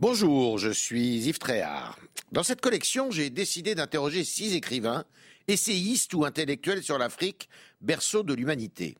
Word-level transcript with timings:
Bonjour, 0.00 0.58
je 0.58 0.70
suis 0.70 1.18
Yves 1.18 1.38
Tréhard. 1.38 2.00
Dans 2.32 2.42
cette 2.42 2.60
collection, 2.60 3.12
j'ai 3.12 3.30
décidé 3.30 3.76
d'interroger 3.76 4.24
six 4.24 4.56
écrivains, 4.56 5.04
essayistes 5.46 6.12
ou 6.14 6.24
intellectuels 6.24 6.82
sur 6.82 6.98
l'Afrique, 6.98 7.48
berceau 7.80 8.24
de 8.24 8.34
l'humanité. 8.34 8.98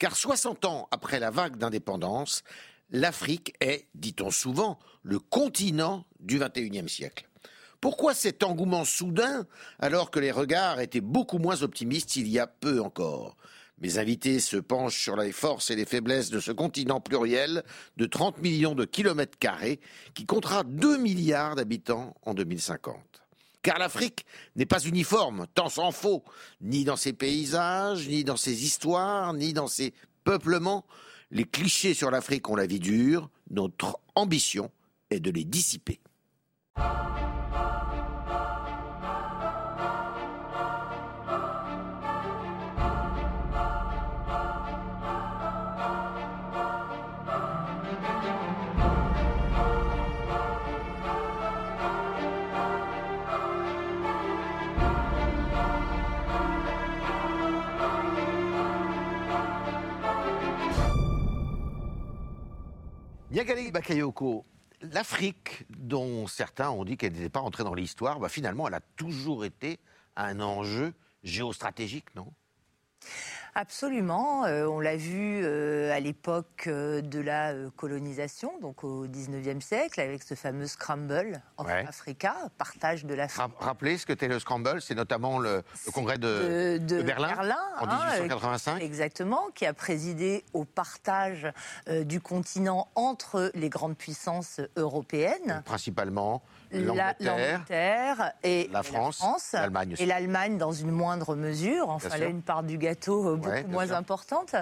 Car 0.00 0.16
60 0.16 0.64
ans 0.64 0.88
après 0.90 1.20
la 1.20 1.30
vague 1.30 1.58
d'indépendance, 1.58 2.42
l'Afrique 2.90 3.54
est, 3.60 3.86
dit-on 3.94 4.32
souvent, 4.32 4.80
le 5.04 5.20
continent 5.20 6.04
du 6.18 6.40
XXIe 6.40 6.88
siècle. 6.88 7.28
Pourquoi 7.80 8.12
cet 8.12 8.42
engouement 8.42 8.84
soudain 8.84 9.46
alors 9.78 10.10
que 10.10 10.18
les 10.18 10.32
regards 10.32 10.80
étaient 10.80 11.00
beaucoup 11.00 11.38
moins 11.38 11.62
optimistes 11.62 12.16
il 12.16 12.26
y 12.26 12.40
a 12.40 12.48
peu 12.48 12.80
encore? 12.80 13.36
Mes 13.78 13.98
invités 13.98 14.40
se 14.40 14.56
penchent 14.56 15.02
sur 15.02 15.16
les 15.16 15.32
forces 15.32 15.70
et 15.70 15.76
les 15.76 15.84
faiblesses 15.84 16.30
de 16.30 16.40
ce 16.40 16.50
continent 16.50 17.00
pluriel 17.00 17.62
de 17.96 18.06
30 18.06 18.38
millions 18.38 18.74
de 18.74 18.86
kilomètres 18.86 19.38
carrés 19.38 19.80
qui 20.14 20.24
comptera 20.24 20.64
2 20.64 20.96
milliards 20.96 21.56
d'habitants 21.56 22.14
en 22.22 22.32
2050. 22.32 22.96
Car 23.60 23.78
l'Afrique 23.78 24.24
n'est 24.54 24.64
pas 24.64 24.78
uniforme, 24.80 25.46
tant 25.54 25.68
s'en 25.68 25.90
faut, 25.90 26.24
ni 26.60 26.84
dans 26.84 26.96
ses 26.96 27.12
paysages, 27.12 28.08
ni 28.08 28.24
dans 28.24 28.36
ses 28.36 28.64
histoires, 28.64 29.34
ni 29.34 29.52
dans 29.52 29.66
ses 29.66 29.92
peuplements. 30.24 30.86
Les 31.30 31.44
clichés 31.44 31.92
sur 31.92 32.10
l'Afrique 32.10 32.48
ont 32.48 32.56
la 32.56 32.66
vie 32.66 32.80
dure, 32.80 33.28
notre 33.50 33.98
ambition 34.14 34.70
est 35.10 35.20
de 35.20 35.30
les 35.30 35.44
dissiper. 35.44 36.00
Yagali 63.36 63.70
Bakayoko, 63.70 64.46
l'Afrique, 64.80 65.66
dont 65.68 66.26
certains 66.26 66.70
ont 66.70 66.86
dit 66.86 66.96
qu'elle 66.96 67.12
n'était 67.12 67.28
pas 67.28 67.42
entrée 67.42 67.64
dans 67.64 67.74
l'histoire, 67.74 68.18
bah 68.18 68.30
finalement, 68.30 68.66
elle 68.66 68.72
a 68.72 68.80
toujours 68.80 69.44
été 69.44 69.78
un 70.16 70.40
enjeu 70.40 70.94
géostratégique, 71.22 72.14
non? 72.14 72.32
Absolument. 73.58 74.44
Euh, 74.44 74.66
on 74.66 74.80
l'a 74.80 74.98
vu 74.98 75.40
euh, 75.42 75.90
à 75.90 75.98
l'époque 75.98 76.64
euh, 76.66 77.00
de 77.00 77.20
la 77.20 77.54
colonisation, 77.74 78.52
donc 78.60 78.84
au 78.84 79.06
19e 79.06 79.62
siècle, 79.62 79.98
avec 79.98 80.22
ce 80.24 80.34
fameux 80.34 80.66
scramble 80.66 81.40
en 81.56 81.64
Africa, 81.64 82.34
partage 82.58 83.06
de 83.06 83.14
l'Afrique. 83.14 83.50
Rappelez 83.58 83.96
ce 83.96 84.04
que 84.04 84.12
c'était 84.12 84.28
le 84.28 84.40
scramble, 84.40 84.82
c'est 84.82 84.94
notamment 84.94 85.38
le, 85.38 85.62
congrès 85.94 86.18
de, 86.18 86.78
Berlin, 87.02 87.56
en 87.80 87.86
1885. 87.86 88.72
Hein, 88.72 88.78
exactement, 88.80 89.46
qui 89.54 89.64
a 89.64 89.72
présidé 89.72 90.44
au 90.52 90.66
partage 90.66 91.50
du 91.88 92.20
continent 92.20 92.88
entre 92.94 93.50
les 93.54 93.70
grandes 93.70 93.96
puissances 93.96 94.60
européennes. 94.76 95.62
principalement 95.64 96.42
l'Angleterre 96.72 98.32
et 98.42 98.68
la 98.70 98.82
France, 98.82 99.52
l'Allemagne 99.52 99.94
et 99.98 100.04
l'Allemagne 100.04 100.58
dans 100.58 100.72
une 100.72 100.90
moindre 100.90 101.36
mesure. 101.36 101.88
Enfin, 101.88 102.16
là, 102.18 102.26
une 102.26 102.42
part 102.42 102.62
du 102.62 102.76
gâteau 102.76 103.36
euh, 103.46 103.62
beaucoup 103.62 103.70
moins 103.70 103.92
importante. 103.92 104.54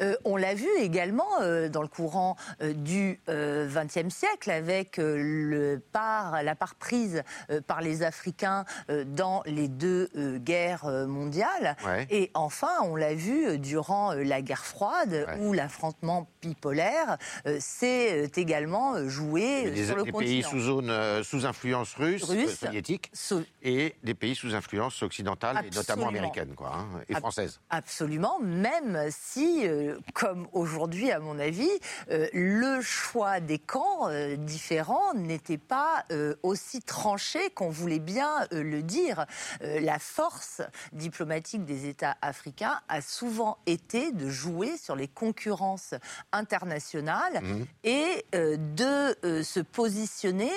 Euh, 0.00 0.14
on 0.24 0.36
l'a 0.36 0.54
vu 0.54 0.68
également 0.78 1.28
euh, 1.40 1.68
dans 1.68 1.82
le 1.82 1.88
courant 1.88 2.36
du 2.60 3.20
XXe 3.28 4.14
siècle 4.14 4.50
avec 4.50 4.96
le 4.98 5.80
part, 5.92 6.42
la 6.42 6.54
part 6.54 6.74
prise 6.74 7.22
par 7.66 7.80
les 7.80 8.02
Africains 8.02 8.64
dans 9.06 9.42
les 9.46 9.68
deux 9.68 10.08
guerres 10.38 10.86
mondiales. 11.06 11.76
Et 12.10 12.30
enfin, 12.34 12.72
on 12.82 12.96
l'a 12.96 13.14
vu 13.14 13.58
durant 13.58 14.12
la 14.12 14.42
guerre 14.42 14.64
froide 14.64 15.26
où 15.40 15.52
l'affrontement 15.52 16.28
bipolaire 16.42 17.18
s'est 17.58 18.30
également 18.36 19.08
joué 19.08 19.84
sur 19.84 19.96
le 19.96 20.04
continent. 20.04 20.18
pays 20.18 20.42
sous 20.42 20.60
zone 20.60 20.90
sous 21.22 21.46
influence 21.46 21.94
russe, 21.94 22.24
euh, 22.30 22.48
soviétique, 22.48 23.10
et 23.62 23.94
des 24.02 24.14
pays 24.14 24.34
sous 24.34 24.54
influence 24.54 25.02
occidentale, 25.02 25.64
et 25.66 25.74
notamment 25.74 26.08
américaine 26.08 26.54
quoi, 26.54 26.76
hein, 26.76 26.86
et 27.08 27.14
française. 27.14 27.60
Absolument, 27.70 28.23
même 28.40 29.08
si, 29.10 29.66
euh, 29.66 29.98
comme 30.14 30.46
aujourd'hui 30.52 31.10
à 31.10 31.20
mon 31.20 31.38
avis, 31.38 31.70
euh, 32.10 32.28
le 32.32 32.80
choix 32.80 33.40
des 33.40 33.58
camps 33.58 34.08
différents 34.38 35.14
n'était 35.14 35.58
pas 35.58 36.04
aussi 36.42 36.80
tranché 36.82 37.50
qu'on 37.50 37.70
voulait 37.70 37.98
bien 37.98 38.46
le 38.50 38.82
dire. 38.82 39.26
la 39.60 39.98
force 39.98 40.62
diplomatique 40.92 41.64
des 41.64 41.88
États 41.88 42.16
africains 42.22 42.80
a 42.88 43.00
souvent 43.00 43.58
été 43.66 44.12
de 44.12 44.28
jouer 44.28 44.76
sur 44.76 44.96
les 44.96 45.08
concurrences 45.08 45.94
internationales 46.32 47.42
mmh. 47.42 47.64
et 47.84 48.26
de 48.32 49.42
se 49.42 49.60
positionner 49.60 50.52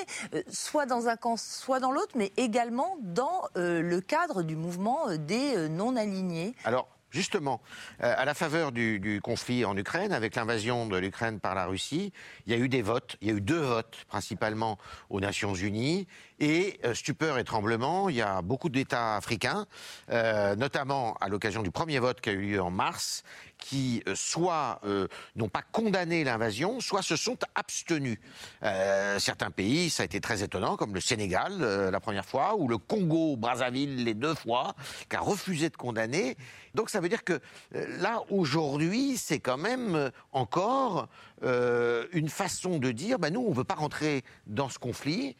soit 0.49 0.85
dans 0.85 1.07
un 1.07 1.15
camp, 1.15 1.37
soit 1.37 1.79
dans 1.79 1.91
l'autre, 1.91 2.13
mais 2.15 2.31
également 2.37 2.97
dans 3.01 3.43
euh, 3.57 3.81
le 3.81 4.01
cadre 4.01 4.43
du 4.43 4.55
mouvement 4.55 5.09
euh, 5.09 5.17
des 5.17 5.55
euh, 5.55 5.67
non-alignés. 5.67 6.55
Alors, 6.63 6.87
Justement, 7.09 7.61
à 7.99 8.25
la 8.25 8.33
faveur 8.33 8.71
du, 8.71 9.21
conflit 9.23 9.63
en 9.65 9.77
Ukraine, 9.77 10.11
avec 10.11 10.35
l'invasion 10.35 10.87
de 10.87 10.97
l'Ukraine 10.97 11.39
par 11.39 11.55
la 11.55 11.65
Russie, 11.65 12.11
il 12.45 12.51
y 12.51 12.55
a 12.55 12.59
eu 12.59 12.67
des 12.67 12.81
votes. 12.81 13.15
Il 13.21 13.29
y 13.29 13.31
a 13.31 13.33
eu 13.33 13.41
deux 13.41 13.59
votes, 13.59 14.05
principalement 14.07 14.77
aux 15.09 15.19
Nations 15.19 15.55
Unies. 15.55 16.07
Et 16.39 16.79
stupeur 16.93 17.39
et 17.39 17.43
tremblement, 17.43 18.09
il 18.09 18.17
y 18.17 18.21
a 18.21 18.41
beaucoup 18.41 18.69
d'États 18.69 19.15
africains, 19.15 19.65
notamment 20.09 21.15
à 21.15 21.29
l'occasion 21.29 21.63
du 21.63 21.71
premier 21.71 21.99
vote 21.99 22.21
qui 22.21 22.29
a 22.29 22.33
eu 22.33 22.41
lieu 22.41 22.61
en 22.61 22.71
mars, 22.71 23.23
qui 23.57 24.03
euh, 24.07 24.15
soit 24.15 24.79
euh, 24.85 25.07
n'ont 25.35 25.49
pas 25.49 25.61
condamné 25.71 26.23
l'invasion, 26.23 26.79
soit 26.79 27.01
se 27.01 27.15
sont 27.15 27.37
abstenus. 27.55 28.19
Euh, 28.63 29.19
certains 29.19 29.51
pays, 29.51 29.89
ça 29.89 30.03
a 30.03 30.05
été 30.05 30.21
très 30.21 30.43
étonnant, 30.43 30.77
comme 30.77 30.93
le 30.93 31.01
Sénégal 31.01 31.57
la 31.57 31.99
première 31.99 32.25
fois, 32.25 32.55
ou 32.55 32.67
le 32.67 32.77
Congo, 32.77 33.35
Brazzaville 33.35 34.03
les 34.03 34.13
deux 34.13 34.35
fois, 34.35 34.75
qui 35.09 35.15
a 35.15 35.19
refusé 35.19 35.69
de 35.69 35.77
condamner. 35.77 36.37
Donc 36.73 36.89
ça 36.89 36.99
veut 36.99 37.09
dire 37.09 37.23
que 37.23 37.39
là, 37.71 38.21
aujourd'hui, 38.29 39.17
c'est 39.17 39.39
quand 39.39 39.57
même 39.57 40.11
encore 40.31 41.07
une 41.41 42.29
façon 42.29 42.79
de 42.79 42.91
dire, 42.91 43.19
ben 43.19 43.33
nous, 43.33 43.41
on 43.41 43.51
ne 43.51 43.55
veut 43.55 43.63
pas 43.63 43.75
rentrer 43.75 44.23
dans 44.45 44.69
ce 44.69 44.79
conflit 44.79 45.35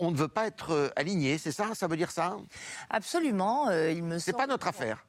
on 0.00 0.12
ne 0.12 0.16
veut 0.16 0.28
pas 0.28 0.46
être 0.46 0.92
aligné, 0.94 1.38
c'est 1.38 1.50
ça? 1.50 1.74
Ça 1.74 1.88
veut 1.88 1.96
dire 1.96 2.12
ça? 2.12 2.36
Absolument. 2.88 3.68
il 3.72 4.04
me 4.04 4.20
C'est 4.20 4.32
pas 4.32 4.46
notre 4.46 4.68
affaire 4.68 5.04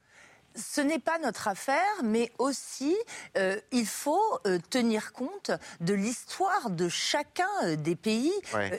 ce 0.60 0.82
n'est 0.82 1.00
pas 1.00 1.18
notre 1.20 1.48
affaire, 1.48 2.04
mais 2.04 2.32
aussi 2.38 2.96
euh, 3.38 3.60
il 3.72 3.86
faut 3.86 4.40
euh, 4.46 4.60
tenir 4.70 5.14
compte 5.14 5.52
de 5.80 5.94
l'histoire 5.94 6.70
de 6.70 6.90
chacun 6.90 7.50
euh, 7.64 7.76
des 7.76 7.96
pays 7.96 8.34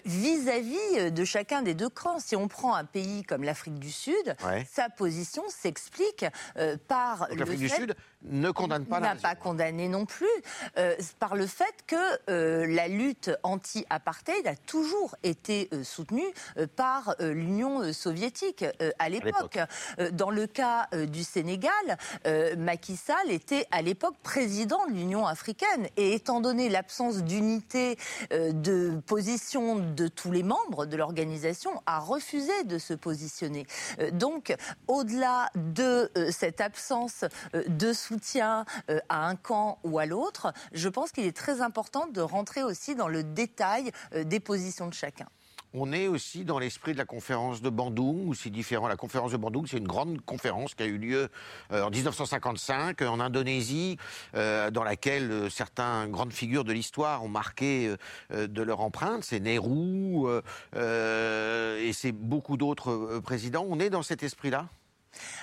vis-à-vis 0.04 1.10
de 1.10 1.24
chacun 1.24 1.62
des 1.62 1.74
deux 1.74 1.88
camps. 1.88 2.18
Si 2.20 2.36
on 2.36 2.48
prend 2.48 2.74
un 2.74 2.84
pays 2.84 3.22
comme 3.24 3.42
l'Afrique 3.42 3.78
du 3.78 3.90
Sud, 3.90 4.36
sa 4.70 4.88
position 4.88 5.42
s'explique 5.48 6.24
par 6.88 7.28
le 7.30 7.36
l'Afrique 7.36 7.58
du 7.58 7.68
Sud 7.68 7.94
ne 8.22 8.50
condamne 8.50 8.84
pas 8.84 9.00
n'a 9.00 9.14
pas 9.14 9.34
condamné 9.34 9.88
non 9.88 10.04
plus 10.04 10.26
par 11.18 11.34
le 11.34 11.46
fait 11.46 11.74
que 11.86 12.66
la 12.66 12.88
lutte 12.88 13.30
anti-apartheid 13.42 14.46
a 14.46 14.56
toujours 14.56 15.16
été 15.22 15.70
soutenue 15.82 16.26
par 16.76 17.14
l'Union 17.20 17.92
soviétique 17.92 18.64
à 18.98 19.08
l'époque. 19.08 19.58
Dans 20.12 20.30
le 20.30 20.46
cas 20.46 20.88
du 20.92 21.24
Sénégal 21.24 21.70
euh, 22.26 22.56
Macky 22.56 22.96
Sall 22.96 23.30
était 23.30 23.66
à 23.70 23.82
l'époque 23.82 24.16
président 24.22 24.86
de 24.86 24.92
l'Union 24.92 25.26
africaine. 25.26 25.88
Et 25.96 26.14
étant 26.14 26.40
donné 26.40 26.68
l'absence 26.68 27.18
d'unité 27.22 27.96
euh, 28.32 28.52
de 28.52 29.00
position 29.06 29.76
de 29.76 30.08
tous 30.08 30.32
les 30.32 30.42
membres 30.42 30.86
de 30.86 30.96
l'organisation, 30.96 31.82
a 31.86 31.98
refusé 31.98 32.64
de 32.64 32.78
se 32.78 32.94
positionner. 32.94 33.66
Euh, 34.00 34.10
donc, 34.10 34.54
au-delà 34.88 35.50
de 35.54 36.10
cette 36.30 36.60
absence 36.60 37.24
de 37.54 37.92
soutien 37.92 38.09
à 39.08 39.26
un 39.26 39.36
camp 39.36 39.78
ou 39.84 39.98
à 39.98 40.06
l'autre, 40.06 40.52
je 40.72 40.88
pense 40.88 41.12
qu'il 41.12 41.24
est 41.24 41.36
très 41.36 41.60
important 41.60 42.06
de 42.06 42.20
rentrer 42.20 42.62
aussi 42.62 42.94
dans 42.94 43.08
le 43.08 43.22
détail 43.22 43.92
des 44.12 44.40
positions 44.40 44.88
de 44.88 44.94
chacun. 44.94 45.26
On 45.72 45.92
est 45.92 46.08
aussi 46.08 46.44
dans 46.44 46.58
l'esprit 46.58 46.94
de 46.94 46.98
la 46.98 47.04
conférence 47.04 47.62
de 47.62 47.70
Bandung, 47.70 48.26
où 48.26 48.34
c'est 48.34 48.50
différent. 48.50 48.88
La 48.88 48.96
conférence 48.96 49.30
de 49.30 49.36
Bandung, 49.36 49.66
c'est 49.68 49.78
une 49.78 49.86
grande 49.86 50.20
conférence 50.22 50.74
qui 50.74 50.82
a 50.82 50.86
eu 50.86 50.98
lieu 50.98 51.28
euh, 51.70 51.84
en 51.84 51.90
1955 51.90 53.02
en 53.02 53.20
Indonésie, 53.20 53.96
euh, 54.34 54.72
dans 54.72 54.82
laquelle 54.82 55.30
euh, 55.30 55.48
certaines 55.48 56.10
grandes 56.10 56.32
figures 56.32 56.64
de 56.64 56.72
l'histoire 56.72 57.22
ont 57.22 57.28
marqué 57.28 57.94
de 58.30 58.62
leur 58.62 58.80
empreinte. 58.80 59.22
C'est 59.22 59.40
Nehru 59.40 60.26
et 60.74 61.92
c'est 61.92 62.12
beaucoup 62.12 62.56
d'autres 62.56 63.20
présidents. 63.20 63.66
On 63.68 63.78
est 63.78 63.90
dans 63.90 64.02
cet 64.02 64.22
esprit-là? 64.22 64.66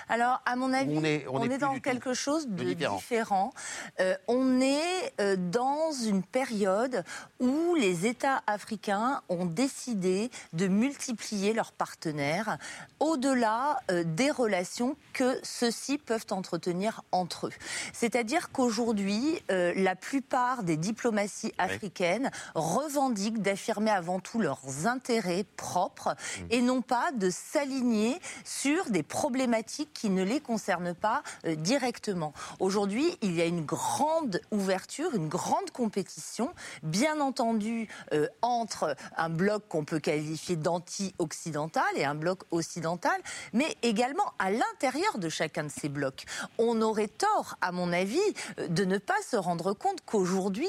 Alors, 0.08 0.40
à 0.46 0.56
mon 0.56 0.72
avis, 0.72 1.24
on 1.30 1.42
est, 1.42 1.58
dans 1.58 1.78
quelque 1.80 2.14
chose 2.14 2.48
de, 2.48 2.72
différent. 2.72 3.52
Euh, 4.00 4.14
on 4.26 4.60
est 4.60 5.12
euh, 5.20 5.36
dans 5.36 5.92
une 5.92 6.22
période 6.22 7.04
où 7.40 7.74
les 7.74 8.06
États 8.06 8.42
africains 8.46 9.22
ont 9.28 9.44
décidé 9.44 10.30
de 10.52 10.66
multiplier 10.66 11.52
leurs 11.52 11.72
partenaires 11.72 12.58
au-delà 13.00 13.80
euh, 13.90 14.02
des 14.04 14.30
relations 14.30 14.96
que 15.12 15.38
ceux-ci 15.42 15.98
peuvent 15.98 16.26
entretenir 16.30 17.02
entre 17.12 17.48
eux. 17.48 17.52
C'est-à-dire 17.92 18.50
qu'aujourd'hui, 18.52 19.42
la 19.48 19.96
plupart 19.96 20.62
des 20.62 20.76
diplomaties 20.76 21.52
africaines 21.58 22.30
revendiquent 22.54 23.42
d'affirmer 23.42 23.90
avant 23.90 24.20
tout 24.20 24.40
leurs 24.40 24.86
intérêts 24.86 25.44
propres 25.56 26.14
mmh. 26.14 26.42
et 26.50 26.62
non 26.62 26.82
pas 26.82 27.10
de 27.12 27.30
s'aligner 27.30 28.20
sur 28.44 28.90
des 28.90 29.02
problématiques 29.02 29.97
qui 29.98 30.10
ne 30.10 30.22
les 30.22 30.40
concernent 30.40 30.94
pas 30.94 31.24
euh, 31.44 31.56
directement. 31.56 32.32
Aujourd'hui, 32.60 33.18
il 33.20 33.34
y 33.34 33.42
a 33.42 33.46
une 33.46 33.64
grande 33.64 34.40
ouverture, 34.52 35.12
une 35.14 35.28
grande 35.28 35.72
compétition, 35.72 36.50
bien 36.84 37.20
entendu 37.20 37.88
euh, 38.12 38.28
entre 38.40 38.94
un 39.16 39.28
bloc 39.28 39.64
qu'on 39.68 39.84
peut 39.84 39.98
qualifier 39.98 40.54
d'anti-occidental 40.54 41.82
et 41.96 42.04
un 42.04 42.14
bloc 42.14 42.42
occidental, 42.52 43.20
mais 43.52 43.76
également 43.82 44.32
à 44.38 44.52
l'intérieur 44.52 45.18
de 45.18 45.28
chacun 45.28 45.64
de 45.64 45.68
ces 45.68 45.88
blocs. 45.88 46.26
On 46.58 46.80
aurait 46.80 47.08
tort, 47.08 47.56
à 47.60 47.72
mon 47.72 47.92
avis, 47.92 48.18
euh, 48.60 48.68
de 48.68 48.84
ne 48.84 48.98
pas 48.98 49.20
se 49.28 49.36
rendre 49.36 49.72
compte 49.72 49.98
qu'aujourd'hui, 50.06 50.68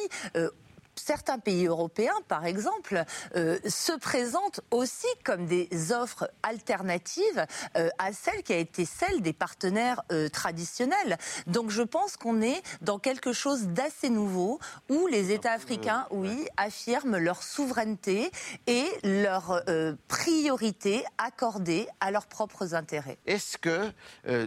certains 0.99 1.39
pays 1.39 1.65
européens, 1.65 2.13
par 2.27 2.45
exemple, 2.45 3.03
euh, 3.35 3.57
se 3.67 3.93
présentent 3.97 4.61
aussi 4.71 5.07
comme 5.23 5.45
des 5.45 5.69
offres 5.91 6.29
alternatives 6.43 7.45
euh, 7.77 7.89
à 7.97 8.13
celle 8.13 8.43
qui 8.43 8.53
a 8.53 8.57
été 8.57 8.85
celle 8.85 9.21
des 9.21 9.33
partenaires 9.33 10.01
euh, 10.11 10.29
traditionnels. 10.29 11.17
Donc 11.47 11.71
je 11.71 11.81
pense 11.81 12.17
qu'on 12.17 12.41
est 12.41 12.61
dans 12.81 12.99
quelque 12.99 13.33
chose 13.33 13.67
d'assez 13.67 14.09
nouveau 14.09 14.59
où 14.89 15.07
les 15.07 15.31
États 15.31 15.53
africains, 15.53 16.05
oui, 16.11 16.47
affirment 16.57 17.17
leur 17.17 17.43
souveraineté 17.43 18.31
et 18.67 18.85
leur 19.03 19.63
priorité 20.07 21.03
accordée 21.17 21.87
à 21.99 22.11
leurs 22.11 22.27
propres 22.27 22.75
intérêts. 22.75 23.17
Est-ce 23.25 23.57
que 23.57 23.91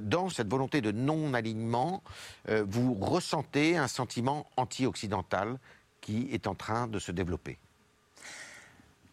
dans 0.01 0.29
cette 0.29 0.49
volonté 0.49 0.81
de 0.81 0.93
non-alignement, 0.93 2.03
vous 2.49 2.95
ressentez 2.95 3.77
un 3.77 3.89
sentiment 3.89 4.47
anti-occidental 4.57 5.59
qui 6.03 6.29
est 6.33 6.47
en 6.47 6.55
train 6.55 6.87
de 6.87 6.99
se 6.99 7.11
développer 7.13 7.59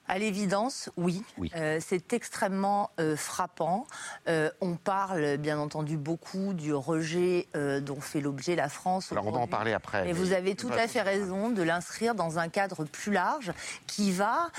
à 0.10 0.18
l'évidence, 0.18 0.90
oui. 0.98 1.24
Euh, 1.56 1.78
c'est 1.80 2.14
extrêmement 2.14 2.90
euh, 3.00 3.16
frappant. 3.16 3.86
Euh, 4.28 4.50
on 4.60 4.76
parle 4.76 5.38
bien 5.38 5.60
entendu 5.60 5.98
beaucoup 5.98 6.54
du 6.54 6.74
rejet 6.74 7.48
dont 7.54 8.02
fait 8.02 8.20
l'objet 8.20 8.56
la 8.56 8.70
France. 8.70 9.12
Alors 9.12 9.28
on 9.28 9.32
va 9.32 9.40
en 9.40 9.48
parler 9.48 9.72
après. 9.72 10.06
Mais, 10.06 10.14
vous 10.14 10.34
avez 10.34 10.56
tout 10.56 10.72
à 10.72 10.88
fait 10.88 11.04
raison 11.04 11.50
de 11.50 11.62
l'inscrire 11.62 12.16
dans 12.16 12.40
un 12.40 12.50
cadre 12.50 12.86
plus 12.86 13.12
large 13.14 13.54
qui 13.86 14.12
va 14.12 14.50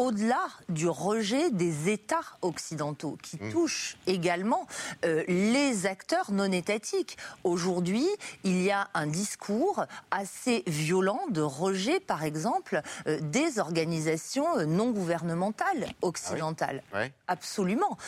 au-delà 0.00 0.48
du 0.70 0.88
rejet 0.88 1.50
des 1.50 1.90
États 1.90 2.24
occidentaux, 2.40 3.18
qui 3.22 3.36
mmh. 3.36 3.52
touche 3.52 3.98
également 4.06 4.66
euh, 5.04 5.24
les 5.28 5.84
acteurs 5.84 6.32
non 6.32 6.50
étatiques. 6.50 7.18
Aujourd'hui, 7.44 8.06
il 8.42 8.62
y 8.62 8.70
a 8.70 8.88
un 8.94 9.06
discours 9.06 9.84
assez 10.10 10.62
violent 10.66 11.20
de 11.28 11.42
rejet, 11.42 12.00
par 12.00 12.24
exemple, 12.24 12.80
euh, 13.06 13.18
des 13.20 13.58
organisations 13.58 14.58
euh, 14.58 14.64
non 14.64 14.90
gouvernementales 14.90 15.86
occidentales. 16.00 16.82
Ah 16.94 17.04
Absolument. 17.28 17.98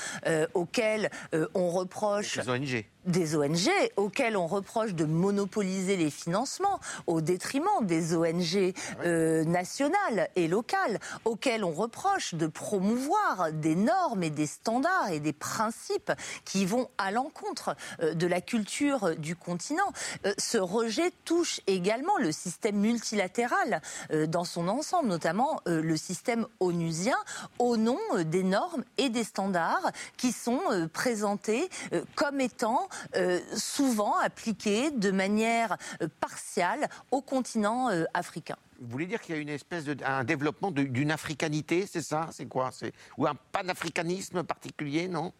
auxquelles 0.54 1.10
on 1.54 1.68
reproche... 1.68 2.36
Les 2.36 2.48
ONG 2.48 2.84
des 3.04 3.36
ONG 3.36 3.70
auxquelles 3.96 4.36
on 4.36 4.46
reproche 4.46 4.94
de 4.94 5.04
monopoliser 5.04 5.96
les 5.96 6.10
financements 6.10 6.80
au 7.06 7.20
détriment 7.20 7.66
des 7.82 8.14
ONG 8.14 8.74
euh, 9.04 9.44
nationales 9.44 10.28
et 10.36 10.48
locales, 10.48 10.98
auxquelles 11.24 11.64
on 11.64 11.72
reproche 11.82 12.34
de 12.34 12.46
promouvoir 12.46 13.52
des 13.52 13.74
normes 13.74 14.22
et 14.22 14.30
des 14.30 14.46
standards 14.46 15.10
et 15.10 15.20
des 15.20 15.32
principes 15.32 16.12
qui 16.44 16.64
vont 16.64 16.88
à 16.98 17.10
l'encontre 17.10 17.76
euh, 18.02 18.14
de 18.14 18.26
la 18.26 18.40
culture 18.40 19.16
du 19.16 19.36
continent. 19.36 19.92
Euh, 20.26 20.32
ce 20.38 20.58
rejet 20.58 21.12
touche 21.24 21.60
également 21.66 22.16
le 22.18 22.32
système 22.32 22.76
multilatéral 22.76 23.80
dans 24.28 24.44
son 24.44 24.68
ensemble, 24.68 25.08
notamment 25.08 25.60
le 25.66 25.96
système 25.96 26.46
onusien, 26.60 27.16
au 27.58 27.76
nom 27.76 27.98
des 28.24 28.42
normes 28.42 28.84
et 28.98 29.08
des 29.08 29.24
standards 29.24 29.92
qui 30.16 30.32
sont 30.32 30.60
présentés 30.92 31.68
comme 32.14 32.40
étant 32.40 32.88
euh, 33.16 33.40
souvent 33.56 34.16
appliquées 34.18 34.90
de 34.90 35.10
manière 35.10 35.76
euh, 36.00 36.08
partiale 36.20 36.88
au 37.10 37.20
continent 37.20 37.90
euh, 37.90 38.04
africain. 38.14 38.56
Vous 38.82 38.88
voulez 38.90 39.06
dire 39.06 39.20
qu'il 39.20 39.34
y 39.34 39.38
a 39.38 39.40
une 39.40 39.48
espèce 39.48 39.84
de 39.84 39.96
un 40.04 40.24
développement 40.24 40.72
d'une 40.72 41.12
africanité, 41.12 41.86
c'est 41.86 42.02
ça 42.02 42.28
C'est 42.32 42.46
quoi 42.46 42.70
Ou 43.16 43.26
un 43.28 43.36
panafricanisme 43.52 44.42
particulier, 44.42 45.06
non? 45.06 45.32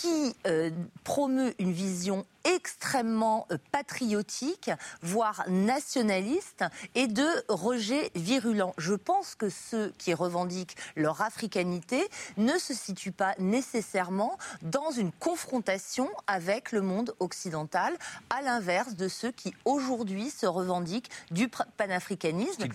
qui 0.00 0.36
euh, 0.46 0.70
promeut 1.02 1.54
une 1.58 1.72
vision 1.72 2.24
extrêmement 2.44 3.46
euh, 3.50 3.58
patriotique, 3.72 4.70
voire 5.02 5.44
nationaliste, 5.48 6.64
et 6.94 7.08
de 7.08 7.26
rejet 7.48 8.10
virulent. 8.14 8.74
Je 8.78 8.94
pense 8.94 9.34
que 9.34 9.48
ceux 9.48 9.92
qui 9.98 10.14
revendiquent 10.14 10.76
leur 10.94 11.20
africanité 11.20 12.08
ne 12.36 12.56
se 12.58 12.74
situent 12.74 13.10
pas 13.10 13.34
nécessairement 13.40 14.38
dans 14.62 14.92
une 14.92 15.10
confrontation 15.10 16.08
avec 16.28 16.70
le 16.70 16.80
monde 16.80 17.14
occidental, 17.18 17.96
à 18.30 18.40
l'inverse 18.42 18.94
de 18.94 19.08
ceux 19.08 19.32
qui 19.32 19.52
aujourd'hui 19.64 20.30
se 20.30 20.46
revendiquent 20.46 21.10
du 21.32 21.48
panafricanisme. 21.76 22.54
C'est 22.58 22.68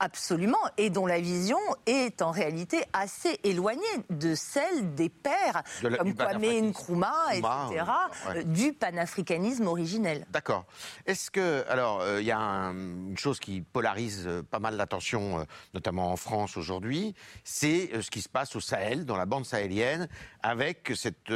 Absolument, 0.00 0.58
et 0.76 0.90
dont 0.90 1.06
la 1.06 1.18
vision 1.18 1.58
est 1.86 2.22
en 2.22 2.30
réalité 2.30 2.84
assez 2.92 3.40
éloignée 3.42 3.82
de 4.10 4.36
celle 4.36 4.94
des 4.94 5.08
pères, 5.08 5.64
comme 5.82 6.14
Kwame 6.14 6.68
Nkrumah, 6.68 7.34
etc., 7.34 7.84
euh, 8.28 8.44
du 8.44 8.72
panafricanisme 8.72 9.66
originel. 9.66 10.24
D'accord. 10.30 10.66
Est-ce 11.04 11.32
que, 11.32 11.64
alors, 11.68 12.02
il 12.02 12.08
euh, 12.10 12.22
y 12.22 12.30
a 12.30 12.38
une 12.38 13.18
chose 13.18 13.40
qui 13.40 13.60
polarise 13.60 14.22
euh, 14.28 14.42
pas 14.44 14.60
mal 14.60 14.76
l'attention, 14.76 15.44
notamment 15.74 16.12
en 16.12 16.16
France 16.16 16.56
aujourd'hui, 16.56 17.14
c'est 17.42 18.00
ce 18.00 18.08
qui 18.08 18.22
se 18.22 18.28
passe 18.28 18.54
au 18.54 18.60
Sahel, 18.60 19.04
dans 19.04 19.16
la 19.16 19.26
bande 19.26 19.46
sahélienne, 19.46 20.08
avec 20.44 20.92
cette, 20.94 21.32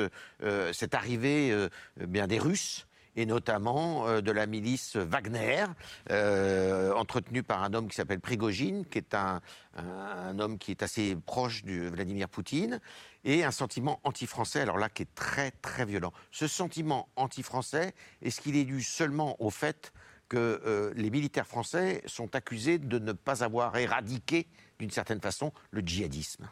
cette 0.72 0.94
arrivée 0.94 1.68
bien 1.96 2.28
des 2.28 2.38
Russes 2.38 2.86
et 3.16 3.26
notamment 3.26 4.08
euh, 4.08 4.20
de 4.20 4.32
la 4.32 4.46
milice 4.46 4.96
Wagner, 4.96 5.64
euh, 6.10 6.92
entretenue 6.94 7.42
par 7.42 7.62
un 7.62 7.74
homme 7.74 7.88
qui 7.88 7.96
s'appelle 7.96 8.20
Prigogine, 8.20 8.84
qui 8.86 8.98
est 8.98 9.14
un, 9.14 9.40
homme 10.38 10.58
qui 10.58 10.70
est 10.70 10.82
assez 10.82 11.16
proche 11.16 11.64
de 11.64 11.88
Vladimir 11.88 12.28
Poutine, 12.28 12.80
et 13.24 13.44
un 13.44 13.50
sentiment 13.50 14.00
anti-français, 14.04 14.60
alors 14.60 14.78
là, 14.78 14.88
qui 14.88 15.02
est 15.02 15.14
très, 15.14 15.50
très 15.50 15.84
violent. 15.84 16.12
Ce 16.30 16.46
sentiment 16.46 17.08
anti-français, 17.16 17.94
est-ce 18.20 18.40
qu'il 18.40 18.56
est 18.56 18.64
dû 18.64 18.82
seulement 18.82 19.40
au 19.42 19.50
fait 19.50 19.92
que 20.28 20.62
euh, 20.64 20.92
les 20.96 21.10
militaires 21.10 21.46
français 21.46 22.02
sont 22.06 22.34
accusés 22.34 22.78
de 22.78 22.98
ne 22.98 23.12
pas 23.12 23.44
avoir 23.44 23.76
éradiqué, 23.76 24.46
d'une 24.78 24.90
certaine 24.90 25.20
façon, 25.20 25.52
le 25.70 25.82
djihadisme? 25.82 26.48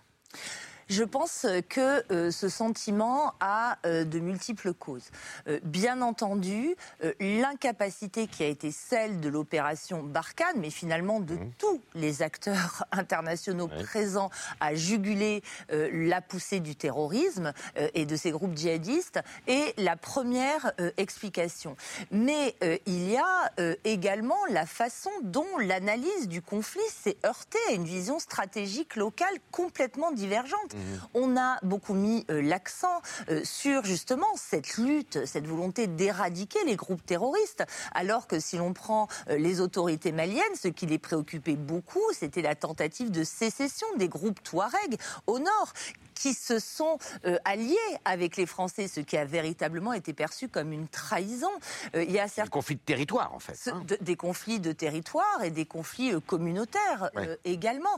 Je 0.90 1.04
pense 1.04 1.46
que 1.68 2.12
euh, 2.12 2.30
ce 2.32 2.48
sentiment 2.48 3.34
a 3.38 3.78
euh, 3.86 4.04
de 4.04 4.18
multiples 4.18 4.74
causes. 4.74 5.10
Euh, 5.46 5.60
bien 5.62 6.02
entendu, 6.02 6.74
l'incapacité 7.20 8.26
qui 8.26 8.42
a 8.42 8.48
été 8.48 8.72
celle 8.72 9.20
de 9.20 9.28
l'opération 9.28 10.02
Barkhane, 10.02 10.56
mais 10.58 10.70
finalement 10.70 11.20
de 11.20 11.34
mmh. 11.34 11.52
tous 11.58 11.80
les 11.94 12.22
acteurs 12.22 12.84
internationaux 12.92 13.68
présents 13.84 14.30
à 14.58 14.74
juguler 14.74 15.42
la 15.70 16.20
poussée 16.20 16.58
du 16.58 16.74
terrorisme 16.74 17.52
et 17.94 18.04
de 18.06 18.16
ces 18.16 18.32
groupes 18.32 18.56
djihadistes, 18.56 19.20
est 19.46 19.78
la 19.78 19.96
première 19.96 20.72
explication. 20.96 21.76
Mais 22.10 22.56
il 22.86 23.10
y 23.10 23.16
a 23.16 23.52
également 23.84 24.44
la 24.50 24.66
façon 24.66 25.10
dont 25.22 25.58
l'analyse 25.58 26.26
du 26.28 26.42
conflit 26.42 26.80
s'est 26.90 27.16
heurtée 27.24 27.58
à 27.68 27.72
une 27.72 27.84
vision 27.84 28.18
stratégique 28.18 28.96
locale 28.96 29.34
complètement 29.52 30.10
divergente. 30.10 30.74
On 31.14 31.36
a 31.36 31.58
beaucoup 31.62 31.94
mis 31.94 32.24
l'accent 32.28 33.02
sur 33.44 33.84
justement 33.84 34.26
cette 34.36 34.76
lutte, 34.76 35.24
cette 35.26 35.46
volonté 35.46 35.86
d'éradiquer 35.86 36.58
les 36.66 36.76
groupes 36.76 37.04
terroristes, 37.04 37.64
alors 37.92 38.26
que 38.26 38.40
si 38.40 38.56
l'on 38.56 38.72
prend 38.72 39.08
les 39.28 39.60
autorités 39.60 40.12
maliennes, 40.12 40.42
ce 40.60 40.68
qui 40.68 40.86
les 40.86 40.98
préoccupait 40.98 41.56
beaucoup, 41.56 42.04
c'était 42.12 42.42
la 42.42 42.54
tentative 42.54 43.10
de 43.10 43.24
sécession 43.24 43.86
des 43.96 44.08
groupes 44.08 44.42
Touareg 44.42 44.98
au 45.26 45.38
nord 45.38 45.72
qui 46.20 46.34
se 46.34 46.58
sont 46.58 46.98
euh, 47.24 47.38
alliés 47.46 47.76
avec 48.04 48.36
les 48.36 48.44
Français, 48.44 48.88
ce 48.88 49.00
qui 49.00 49.16
a 49.16 49.24
véritablement 49.24 49.94
été 49.94 50.12
perçu 50.12 50.48
comme 50.48 50.70
une 50.72 50.86
trahison. 50.86 51.50
Euh, 51.94 52.04
il 52.04 52.12
y 52.12 52.18
a 52.18 52.28
certains... 52.28 52.50
Des 52.50 52.50
conflits 52.50 52.76
de 52.76 52.82
territoire, 52.82 53.34
en 53.34 53.38
fait. 53.38 53.70
Hein. 53.70 53.82
des 54.00 54.16
conflits 54.16 54.60
de 54.60 54.72
territoire 54.72 55.42
et 55.42 55.50
des 55.50 55.64
conflits 55.64 56.12
euh, 56.12 56.20
communautaires 56.20 57.10
également. 57.44 57.96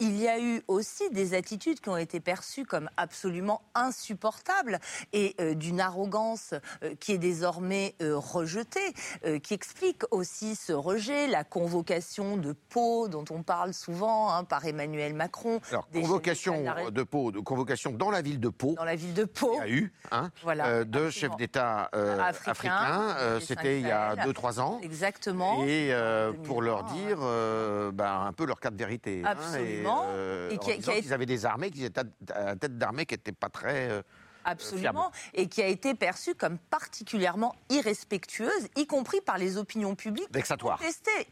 il 0.00 0.20
y 0.20 0.28
a 0.28 0.38
eu 0.38 0.62
aussi 0.68 1.08
des 1.10 1.34
attitudes 1.34 1.80
qui 1.80 1.88
ont 1.88 1.96
été 1.96 2.20
perçues 2.20 2.66
comme 2.66 2.90
absolument 2.96 3.62
insupportables 3.74 4.78
et 5.12 5.34
d'une 5.54 5.80
arrogance 5.80 6.54
qui 7.00 7.12
est 7.12 7.18
désormais 7.18 7.94
rejetée, 8.00 8.94
qui 9.42 9.54
explique 9.54 10.02
aussi 10.10 10.56
ce 10.56 10.72
rejet, 10.72 11.26
la 11.26 11.44
convocation 11.44 12.36
de 12.36 12.52
Pau 12.52 13.08
dont 13.08 13.24
on 13.30 13.42
parle 13.42 13.74
souvent 13.74 14.32
hein, 14.32 14.44
par 14.44 14.64
Emmanuel 14.64 15.14
Macron. 15.14 15.60
Alors, 15.70 15.88
convocation 15.88 16.64
de 16.90 17.02
Pau, 17.02 17.32
de 17.32 17.40
convocation 17.54 17.92
dans 17.92 18.10
la 18.10 18.20
ville 18.20 18.40
de 18.40 18.48
Pau. 18.48 18.74
Dans 18.76 18.84
la 18.84 18.96
ville 18.96 19.14
de 19.14 19.24
Pau. 19.24 19.52
Il 19.54 19.58
y 19.58 19.60
a 19.60 19.68
eu 19.68 19.92
hein, 20.10 20.30
euh, 20.44 20.84
deux 20.84 21.10
chefs 21.10 21.36
d'État 21.36 21.88
euh, 21.94 22.18
africains. 22.18 23.14
Euh, 23.18 23.38
c'était 23.38 23.78
il 23.80 23.86
y 23.86 23.92
a 23.92 24.16
2-3 24.16 24.60
ans. 24.60 24.80
Exactement. 24.82 25.64
Et 25.64 25.94
pour 26.44 26.62
leur 26.62 26.84
dire 26.84 27.18
ben, 27.92 28.26
un 28.26 28.32
peu 28.32 28.44
leur 28.44 28.58
cas 28.58 28.70
de 28.70 28.76
vérité. 28.76 29.22
Hein, 29.24 29.30
Absolument. 29.30 30.06
et, 30.50 30.58
qu'ils 30.58 31.12
avaient 31.12 31.26
des 31.26 31.46
armées, 31.46 31.70
qu'ils 31.70 31.84
étaient 31.84 32.02
à 32.34 32.56
tête 32.56 32.76
d'armée 32.76 33.06
qui 33.06 33.14
n'étaient 33.14 33.32
pas 33.32 33.48
très 33.48 34.02
Absolument, 34.44 35.10
et 35.32 35.48
qui 35.48 35.62
a 35.62 35.66
été 35.66 35.94
perçue 35.94 36.34
comme 36.34 36.58
particulièrement 36.58 37.54
irrespectueuse, 37.70 38.68
y 38.76 38.86
compris 38.86 39.20
par 39.20 39.38
les 39.38 39.56
opinions 39.56 39.94
publiques. 39.94 40.28
Vexatoire. 40.30 40.78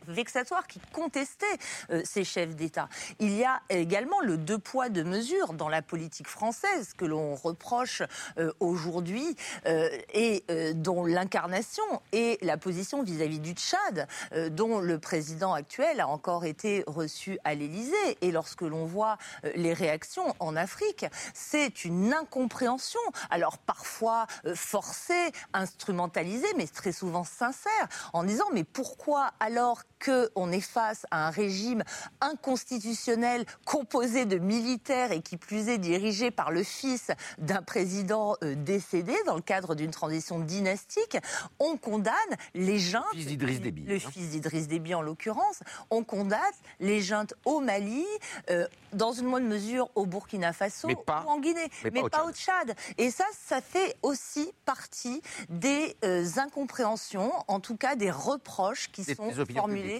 vexatoire, 0.07 0.67
qui 0.67 0.81
contestaient 0.93 1.47
euh, 1.91 2.03
ces 2.05 2.25
chefs 2.25 2.57
d'État. 2.57 2.89
Il 3.19 3.37
y 3.37 3.45
a 3.45 3.61
également 3.69 4.21
le 4.21 4.37
deux 4.37 4.59
poids, 4.59 4.89
deux 4.89 5.05
mesures 5.05 5.53
dans 5.53 5.69
la 5.69 5.83
politique 5.83 6.29
française 6.29 6.93
que 6.97 7.05
l'on 7.05 7.35
reproche 7.35 8.03
euh, 8.39 8.53
aujourd'hui 8.61 9.37
euh, 9.67 9.89
et 10.15 10.45
dont 10.75 11.05
l'incarnation 11.05 11.83
est 12.13 12.43
la 12.43 12.57
position 12.57 13.03
vis-à-vis 13.03 13.41
du 13.41 13.53
Tchad, 13.53 14.07
dont 14.51 14.81
le 14.81 14.99
président 14.99 15.53
actuel 15.53 16.01
a 16.01 16.09
encore 16.09 16.45
été 16.45 16.85
reçu 16.87 17.39
à 17.45 17.55
l'Élysée. 17.55 18.19
Et 18.21 18.31
lorsque 18.31 18.63
l'on 18.63 18.85
voit 18.85 19.19
les 19.55 19.73
réactions 19.73 20.35
en 20.41 20.57
Afrique, 20.57 21.07
c'est 21.35 21.85
une 21.85 22.13
incompréhension 22.13 23.01
alors 23.31 23.59
parfois 23.59 24.27
euh, 24.47 24.55
forcé, 24.55 25.33
instrumentalisé, 25.53 26.47
mais 26.57 26.67
très 26.67 26.93
souvent 26.93 27.25
sincère, 27.25 27.89
en 28.13 28.25
disant 28.25 28.47
mais 28.53 28.65
pourquoi 28.65 29.33
alors 29.41 29.83
qu'on 30.03 30.51
est 30.53 30.61
face 30.61 31.07
à 31.11 31.29
un 31.29 31.31
régime 31.31 31.83
inconstitutionnel 32.21 33.45
composé 33.65 34.25
de 34.25 34.39
militaires 34.39 35.13
et 35.13 35.21
qui 35.21 35.37
plus 35.37 35.69
est 35.69 35.79
dirigé 35.79 36.31
par 36.31 36.51
le 36.51 36.63
fils 36.63 37.11
d'un 37.39 37.63
président 37.63 38.37
euh, 38.43 38.55
décédé 38.57 39.15
dans 39.27 39.37
le 39.37 39.43
cadre 39.43 39.75
d'une 39.75 39.91
transition 39.91 40.41
dynastique, 40.41 41.17
on 41.59 41.77
condamne 41.77 42.15
les 42.55 42.79
juntes, 42.79 43.05
le 43.13 43.19
fils 43.19 43.27
d'Idriss 43.29 43.61
Déby, 43.61 43.83
le 43.83 43.97
hein. 43.97 44.11
fils 44.11 44.31
d'Idriss 44.31 44.69
Déby 44.69 44.95
en 44.95 45.03
l'occurrence, 45.03 45.61
on 45.91 46.05
condamne 46.05 46.41
les 46.81 47.01
juntes 47.01 47.35
au 47.45 47.61
Mali, 47.61 48.05
euh, 48.51 48.67
dans 48.93 49.13
une 49.13 49.27
moindre 49.27 49.47
mesure 49.47 49.91
au 49.95 50.07
Burkina 50.07 50.53
Faso 50.53 50.89
ou 50.89 51.13
en 51.27 51.39
Guinée, 51.39 51.69
mais, 51.85 52.03
pas, 52.11 52.25
au 52.25 52.33
Tchad. 52.33 52.75
Et 52.99 53.11
ça, 53.11 53.25
ça 53.47 53.61
fait 53.61 53.97
aussi 54.03 54.53
partie 54.65 55.23
des 55.49 55.97
euh, 56.05 56.27
incompréhensions, 56.37 57.33
en 57.49 57.61
tout 57.61 57.77
cas 57.77 57.95
des 57.97 58.11
reproches 58.11 58.91
qui 58.91 59.05
sont 59.05 59.31
formulés 59.55 59.92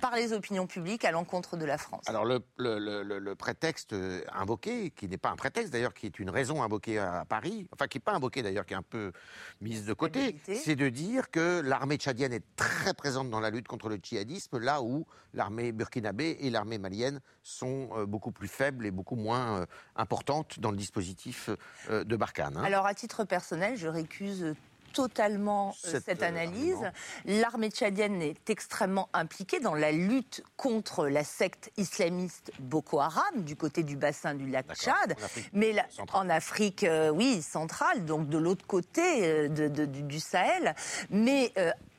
par 0.00 0.14
les 0.16 0.32
opinions 0.32 0.66
publiques 0.66 1.04
à 1.04 1.10
l'encontre 1.10 1.56
de 1.56 1.64
la 1.64 1.78
France. 1.78 2.04
Alors 2.06 2.24
le, 2.24 2.42
le, 2.58 3.34
prétexte 3.34 3.92
euh, 3.92 4.22
invoqué, 4.32 4.90
qui 4.90 5.08
n'est 5.08 5.18
pas 5.18 5.30
un 5.30 5.36
prétexte 5.36 5.72
d'ailleurs, 5.72 5.94
qui 5.94 6.06
est 6.06 6.18
une 6.18 6.30
raison 6.30 6.62
invoquée 6.62 6.98
à 6.98 7.24
Paris, 7.28 7.66
enfin 7.72 7.88
qui 7.88 7.98
n'est 7.98 8.02
pas 8.02 8.12
invoquée 8.12 8.42
d'ailleurs, 8.42 8.66
qui 8.66 8.74
est 8.74 8.76
un 8.76 8.82
peu 8.82 9.12
mise 9.60 9.84
de 9.84 9.92
côté, 9.92 10.36
c'est 10.46 10.76
de 10.76 10.88
dire 10.88 11.30
que 11.30 11.60
l'armée 11.64 11.96
tchadienne 11.96 12.32
est 12.32 12.44
très 12.56 12.94
présente 12.94 13.30
dans 13.30 13.40
la 13.40 13.50
lutte 13.50 13.68
contre 13.68 13.88
le 13.88 13.98
djihadisme, 14.02 14.58
là 14.58 14.82
où 14.82 15.06
l'armée 15.34 15.72
burkinabé 15.72 16.36
et 16.40 16.50
l'armée 16.50 16.78
malienne 16.78 17.20
sont 17.42 17.90
euh, 17.96 18.06
beaucoup 18.06 18.32
plus 18.32 18.48
faibles 18.48 18.86
et 18.86 18.90
beaucoup 18.90 19.16
moins 19.16 19.60
euh, 19.60 19.66
importantes 19.96 20.60
dans 20.60 20.70
le 20.70 20.76
dispositif 20.76 21.50
de 21.90 22.16
Barkhane. 22.16 22.56
Hein. 22.56 22.64
Alors 22.64 22.86
à 22.86 22.94
titre 22.94 23.24
personnel, 23.24 23.76
je 23.76 23.88
récuse 23.88 24.54
totalement 24.92 25.74
euh, 25.86 26.00
cette, 26.04 26.22
euh, 26.22 26.26
analyse. 26.26 26.78
L'armée 27.24 27.70
tchadienne 27.70 28.22
est 28.22 28.50
extrêmement 28.50 29.08
impliquée 29.12 29.60
dans 29.60 29.74
la 29.74 29.92
lutte 29.92 30.42
contre 30.56 31.08
la 31.08 31.24
secte 31.24 31.70
islamiste 31.76 32.52
Boko 32.58 33.00
Haram 33.00 33.42
du 33.42 33.56
côté 33.56 33.82
du 33.82 33.96
bassin 33.96 34.34
du 34.34 34.48
lac 34.48 34.72
Tchad, 34.74 35.16
mais 35.52 35.74
en 36.12 36.28
Afrique, 36.28 36.84
euh, 36.84 37.10
oui, 37.10 37.42
centrale, 37.42 38.04
donc 38.04 38.28
de 38.28 38.38
l'autre 38.38 38.66
côté 38.66 39.48
du, 39.48 40.20
Sahel. 40.20 40.74
Mais 41.10 41.52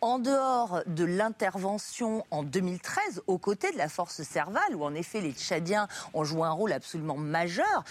en 0.03 0.19
dehors 0.19 0.81
de 0.85 1.05
l'intervention 1.05 2.25
en 2.29 2.43
2013 2.43 3.21
aux 3.27 3.37
côtés 3.37 3.71
de 3.71 3.77
la 3.77 3.87
force 3.87 4.21
Serval, 4.23 4.75
où 4.75 4.83
en 4.83 4.93
effet 4.93 5.21
les 5.21 5.31
Tchadiens 5.31 5.87
ont 6.13 6.25
joué 6.25 6.45
un 6.45 6.51
rôle 6.51 6.73
absolument 6.73 7.15
majeur, 7.15 7.85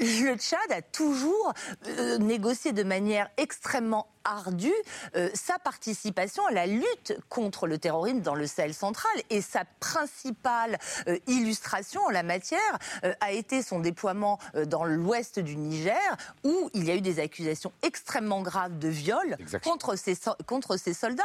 le 0.00 0.34
Tchad 0.36 0.70
a 0.70 0.82
toujours 0.82 1.52
euh, 1.86 2.18
négocié 2.18 2.72
de 2.72 2.82
manière 2.82 3.28
extrêmement 3.36 4.06
ardue 4.24 4.72
euh, 5.16 5.28
sa 5.34 5.58
participation 5.58 6.46
à 6.46 6.52
la 6.52 6.66
lutte 6.66 7.18
contre 7.28 7.66
le 7.66 7.76
terrorisme 7.76 8.20
dans 8.20 8.36
le 8.36 8.46
Sahel 8.46 8.72
central. 8.72 9.12
Et 9.30 9.40
sa 9.40 9.64
principale 9.80 10.78
euh, 11.08 11.18
illustration 11.26 12.00
en 12.04 12.10
la 12.10 12.22
matière 12.22 12.78
a 13.20 13.32
été 13.32 13.62
son 13.62 13.80
déploiement 13.80 14.38
dans 14.66 14.84
l'ouest 14.84 15.38
du 15.38 15.56
Niger, 15.56 15.98
où 16.44 16.70
il 16.72 16.84
y 16.84 16.90
a 16.90 16.94
eu 16.94 17.00
des 17.00 17.18
accusations 17.18 17.72
extrêmement 17.82 18.42
graves 18.42 18.78
de 18.78 18.88
viol 18.88 19.36
contre 19.64 19.96
ces, 19.96 20.16
contre 20.46 20.76
ces 20.76 20.94
soldats. 20.94 21.22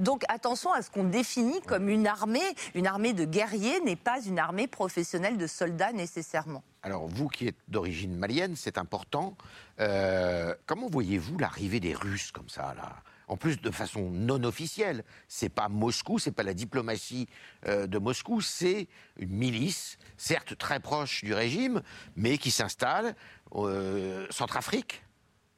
Donc 0.00 0.22
attention 0.28 0.72
à 0.72 0.82
ce 0.82 0.90
qu'on 0.90 1.04
définit 1.04 1.60
comme 1.62 1.88
une 1.88 2.06
armée. 2.06 2.54
Une 2.74 2.86
armée 2.86 3.12
de 3.12 3.24
guerriers 3.24 3.80
n'est 3.80 3.96
pas 3.96 4.20
une 4.24 4.38
armée 4.38 4.66
professionnelle 4.66 5.36
de 5.36 5.46
soldats 5.46 5.92
nécessairement. 5.92 6.62
Alors, 6.82 7.08
vous 7.08 7.26
qui 7.26 7.48
êtes 7.48 7.56
d'origine 7.66 8.16
malienne, 8.16 8.54
c'est 8.54 8.78
important. 8.78 9.36
Euh, 9.80 10.54
comment 10.66 10.88
voyez-vous 10.88 11.36
l'arrivée 11.36 11.80
des 11.80 11.94
Russes 11.94 12.30
comme 12.30 12.48
ça, 12.48 12.74
là? 12.76 13.02
En 13.26 13.36
plus 13.36 13.60
de 13.60 13.72
façon 13.72 14.08
non 14.10 14.44
officielle. 14.44 15.02
C'est 15.26 15.48
pas 15.48 15.68
Moscou, 15.68 16.20
c'est 16.20 16.30
pas 16.30 16.44
la 16.44 16.54
diplomatie 16.54 17.28
euh, 17.66 17.88
de 17.88 17.98
Moscou, 17.98 18.40
c'est 18.40 18.86
une 19.18 19.30
milice, 19.30 19.98
certes 20.16 20.56
très 20.56 20.78
proche 20.78 21.24
du 21.24 21.34
régime, 21.34 21.82
mais 22.14 22.38
qui 22.38 22.52
s'installe 22.52 23.16
euh, 23.56 24.28
Centrafrique, 24.30 25.02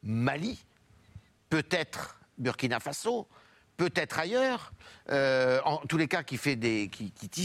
Mali, 0.01 0.65
peut-être 1.51 2.19
Burkina 2.39 2.79
Faso, 2.79 3.27
peut-être 3.79 4.19
ailleurs. 4.19 4.73
en 5.09 5.77
tous 5.87 5.97
les 5.97 6.07
cas, 6.07 6.21
qui 6.23 6.37
fait 6.37 6.55
des, 6.57 6.91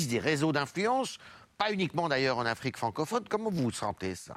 des 0.08 0.18
réseaux 0.18 0.52
d'influence 0.52 1.18
pas 1.56 1.72
uniquement 1.72 2.08
d'ailleurs 2.08 2.38
en 2.38 2.46
Afrique 2.46 2.76
francophone. 2.76 3.24
Comment 3.28 3.50
vous 3.50 3.70
sentez 3.70 4.14
ça? 4.14 4.34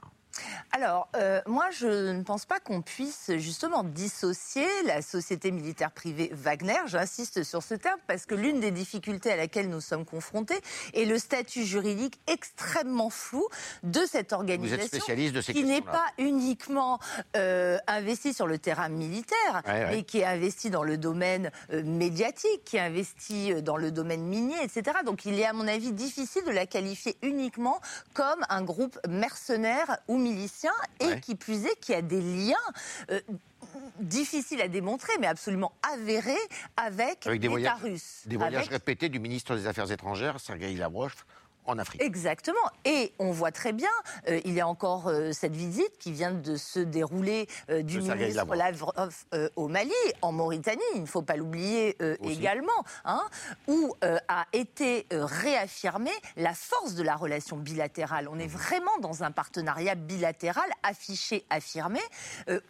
Alors, 0.72 1.10
euh, 1.16 1.42
moi, 1.48 1.70
je 1.72 2.12
ne 2.12 2.24
pense 2.24 2.46
pas 2.46 2.60
qu'on 2.60 2.82
puisse 2.82 3.32
justement 3.38 3.84
dissocier 3.84 4.68
la 4.86 5.02
société 5.02 5.52
militaire 5.52 5.92
privée 5.92 6.30
Wagner, 6.34 6.78
j'insiste 6.86 7.44
sur 7.44 7.64
ce 7.64 7.74
terme, 7.74 8.00
parce 8.08 8.26
que 8.26 8.36
l'une 8.36 8.60
des 8.60 8.72
difficultés 8.72 9.32
à 9.32 9.38
laquelle 9.38 9.70
nous 9.70 9.82
sommes 9.82 10.06
confrontés 10.06 10.60
est 10.94 11.06
le 11.06 11.18
statut 11.18 11.66
juridique 11.66 12.20
extrêmement 12.28 13.10
flou 13.10 13.48
de 13.84 14.02
cette 14.06 14.34
organisation. 14.34 14.78
Vous 14.78 14.84
êtes 14.84 14.96
spécialiste 14.96 15.34
de 15.34 15.42
ces 15.42 15.54
Qui 15.54 15.64
n'est 15.64 15.82
pas 15.82 16.06
uniquement 16.18 17.00
euh, 17.36 17.78
investie 17.88 18.34
sur 18.34 18.46
le 18.46 18.58
terrain 18.60 18.90
militaire, 18.90 19.64
mais 19.66 20.04
qui 20.04 20.20
est 20.20 20.26
investie 20.26 20.70
dans 20.70 20.84
le 20.84 20.98
domaine 20.98 21.52
euh, 21.72 21.84
médiatique, 21.84 22.64
qui 22.66 22.78
est 22.78 22.82
investie 22.82 23.62
dans 23.62 23.78
le 23.78 23.92
domaine 23.92 24.22
minier, 24.22 24.58
etc. 24.62 24.98
Donc, 25.06 25.26
il 25.26 25.40
est, 25.40 25.46
à 25.46 25.54
mon 25.54 25.68
avis, 25.68 25.92
difficile 25.92 26.44
de 26.46 26.52
la 26.52 26.66
qualifier 26.66 27.18
uniquement 27.22 27.80
comme 28.14 28.46
un 28.50 28.62
groupe 28.62 29.00
mercenaire 29.08 29.98
ou 30.08 30.17
milicien 30.18 30.74
et 31.00 31.20
qui 31.20 31.36
plus 31.36 31.66
est, 31.66 31.80
qui 31.80 31.94
a 31.94 32.02
des 32.02 32.22
liens. 32.22 32.56
Euh, 33.12 33.20
difficiles 34.00 34.62
à 34.62 34.68
démontrer, 34.68 35.12
mais 35.20 35.28
absolument 35.28 35.74
avérés 35.94 36.36
avec, 36.78 37.26
avec 37.26 37.42
des 37.42 37.48
voyages, 37.48 37.80
Des 38.26 38.38
voyages 38.38 38.70
répétés 38.70 39.10
du 39.10 39.20
ministre 39.20 39.56
des 39.56 39.68
Affaires 39.68 39.92
étrangères, 39.92 40.40
Sergei 40.40 40.74
Lavrov, 40.76 41.14
en 41.68 41.78
Afrique. 41.78 42.02
Exactement. 42.02 42.58
Et 42.86 43.14
on 43.20 43.32
voit 43.32 43.52
très 43.52 43.74
bien, 43.74 43.90
euh, 44.28 44.40
il 44.46 44.54
y 44.54 44.62
a 44.62 44.68
encore 44.68 45.08
euh, 45.08 45.32
cette 45.32 45.56
visite 45.56 45.98
qui 46.00 46.12
vient 46.12 46.32
de 46.32 46.56
se 46.56 46.80
dérouler 46.80 47.48
euh, 47.70 47.84
du 47.84 48.02
ministre 48.02 48.56
Lavrov 48.56 49.26
au 49.56 49.68
Mali, 49.68 49.92
en 50.22 50.32
Mauritanie, 50.32 50.82
il 50.96 51.02
ne 51.02 51.06
faut 51.06 51.22
pas 51.22 51.36
l'oublier 51.36 51.98
également, 52.24 52.84
hein, 53.06 53.22
où 53.68 53.94
a 54.02 54.46
été 54.54 55.06
réaffirmée 55.12 56.12
la 56.36 56.54
force 56.54 56.96
de 56.96 57.04
la 57.04 57.16
relation 57.16 57.58
bilatérale. 57.58 58.28
On 58.30 58.40
est 58.40 58.48
vraiment 58.48 58.98
dans 59.00 59.24
un 59.24 59.32
partenariat 59.32 59.96
bilatéral 59.96 60.70
affiché, 60.84 61.46
affirmé, 61.50 62.00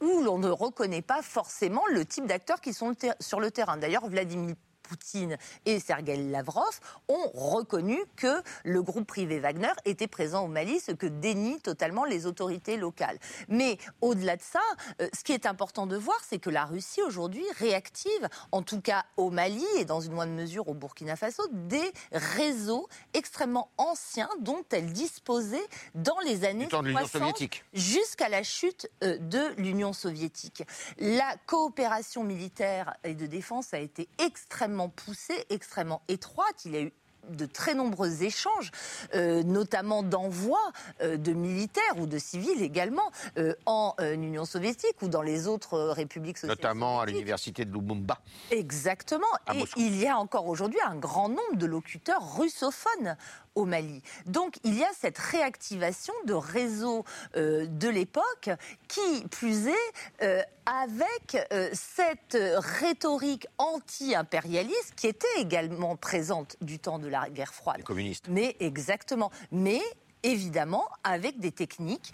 où 0.02 0.22
l'on 0.24 0.40
ne 0.40 0.50
reconnaît 0.50 1.02
pas 1.02 1.22
forcément 1.22 1.84
le 1.92 2.06
type 2.06 2.26
d'acteurs 2.26 2.62
qui 2.62 2.74
sont 2.74 2.94
sur 3.20 3.40
le 3.40 3.52
terrain. 3.52 3.78
D'ailleurs, 3.78 4.08
Vladimir 4.08 4.56
Poutine 4.88 5.38
et 5.66 5.80
Sergei 5.80 6.16
Lavrov 6.16 6.80
ont 7.08 7.30
reconnu 7.34 7.98
que 8.16 8.42
le 8.64 8.82
groupe 8.82 9.06
privé 9.06 9.40
Wagner 9.40 9.74
était 9.86 10.08
présent 10.08 10.46
au 10.46 10.48
Mali, 10.48 10.80
ce 10.80 10.92
que 10.92 11.08
dénient 11.08 11.60
totalement 11.60 12.06
les 12.06 12.26
autorités 12.26 12.78
locales. 12.78 13.20
Mais 13.50 13.78
au-delà 14.02 14.38
de 14.38 14.42
ça, 14.42 14.62
euh, 15.02 15.08
ce 15.14 15.24
qui 15.24 15.34
est 15.34 15.46
important 15.46 15.88
de 15.88 15.98
voir, 15.98 16.18
c'est 16.28 16.40
que 16.40 16.50
la 16.50 16.66
Russie 16.66 17.02
aujourd'hui 17.02 17.44
réactive, 17.58 18.30
en 18.52 18.62
tout 18.62 18.82
cas 18.82 19.06
au 19.18 19.30
Mali 19.30 19.66
et 19.78 19.86
dans 19.86 20.00
une 20.00 20.14
moindre 20.14 20.34
mesure 20.34 20.68
au 20.70 20.74
Burkina 20.74 21.16
Faso, 21.16 21.44
des 21.52 21.92
réseaux 22.12 22.88
extrêmement 23.14 23.70
anciens 23.78 24.30
dont 24.40 24.64
elle 24.72 24.94
disposait 24.94 25.68
dans 25.96 26.20
les 26.20 26.46
années 26.46 26.70
60 26.70 27.44
jusqu'à 27.74 28.30
la 28.30 28.44
chute 28.44 28.90
euh, 29.04 29.18
de 29.18 29.54
l'Union 29.58 29.92
soviétique. 29.94 30.64
La 30.98 31.36
coopération 31.46 32.24
militaire 32.24 32.96
et 33.04 33.16
de 33.16 33.26
défense 33.26 33.74
a 33.74 33.80
été 33.80 34.08
extrêmement 34.18 34.77
poussée, 34.88 35.46
extrêmement 35.50 36.02
étroite. 36.08 36.66
Il 36.66 36.74
y 36.74 36.78
a 36.78 36.82
eu 36.82 36.94
de 37.30 37.46
très 37.46 37.74
nombreux 37.74 38.24
échanges, 38.24 38.72
euh, 39.14 39.44
notamment 39.44 40.04
d'envois 40.04 40.72
euh, 41.02 41.18
de 41.18 41.34
militaires 41.34 41.98
ou 41.98 42.08
de 42.08 42.18
civils 42.18 42.62
également 42.62 43.12
euh, 43.38 43.54
en 43.66 43.96
Union 44.00 44.46
soviétique 44.46 45.02
ou 45.02 45.08
dans 45.08 45.22
les 45.22 45.48
autres 45.48 45.78
républiques 45.78 46.38
socialistes. 46.38 46.64
Notamment 46.64 47.02
à 47.02 47.06
l'université 47.06 47.66
de 47.66 47.74
Lumumba. 47.74 48.20
Exactement. 48.52 49.28
Et 49.54 49.64
il 49.78 49.98
y 49.98 50.08
a 50.08 50.18
encore 50.18 50.48
aujourd'hui 50.48 50.80
un 50.86 50.96
grand 50.96 51.30
nombre 51.30 51.56
de 51.56 51.66
locuteurs 51.66 52.38
russophones 52.38 53.18
au 53.58 53.66
Mali. 53.66 54.02
Donc 54.26 54.56
il 54.64 54.78
y 54.78 54.84
a 54.84 54.90
cette 54.98 55.18
réactivation 55.18 56.14
de 56.26 56.34
réseaux 56.34 57.04
de 57.36 57.90
l'époque 57.90 58.50
qui, 58.88 59.28
plus 59.30 59.68
est, 59.68 60.46
avec 60.66 61.38
cette 61.74 62.38
rhétorique 62.58 63.48
anti-impérialiste 63.58 64.94
qui 64.96 65.08
était 65.08 65.28
également 65.40 65.96
présente 65.96 66.56
du 66.62 66.80
temps 66.80 67.00
de 67.00 67.08
la 67.08 67.18
la 67.22 67.30
guerre 67.30 67.54
froide. 67.54 67.78
Les 67.78 67.84
communistes. 67.84 68.26
Mais 68.30 68.56
exactement. 68.60 69.32
Mais 69.52 69.82
évidemment 70.24 70.88
avec 71.04 71.40
des 71.40 71.52
techniques 71.52 72.14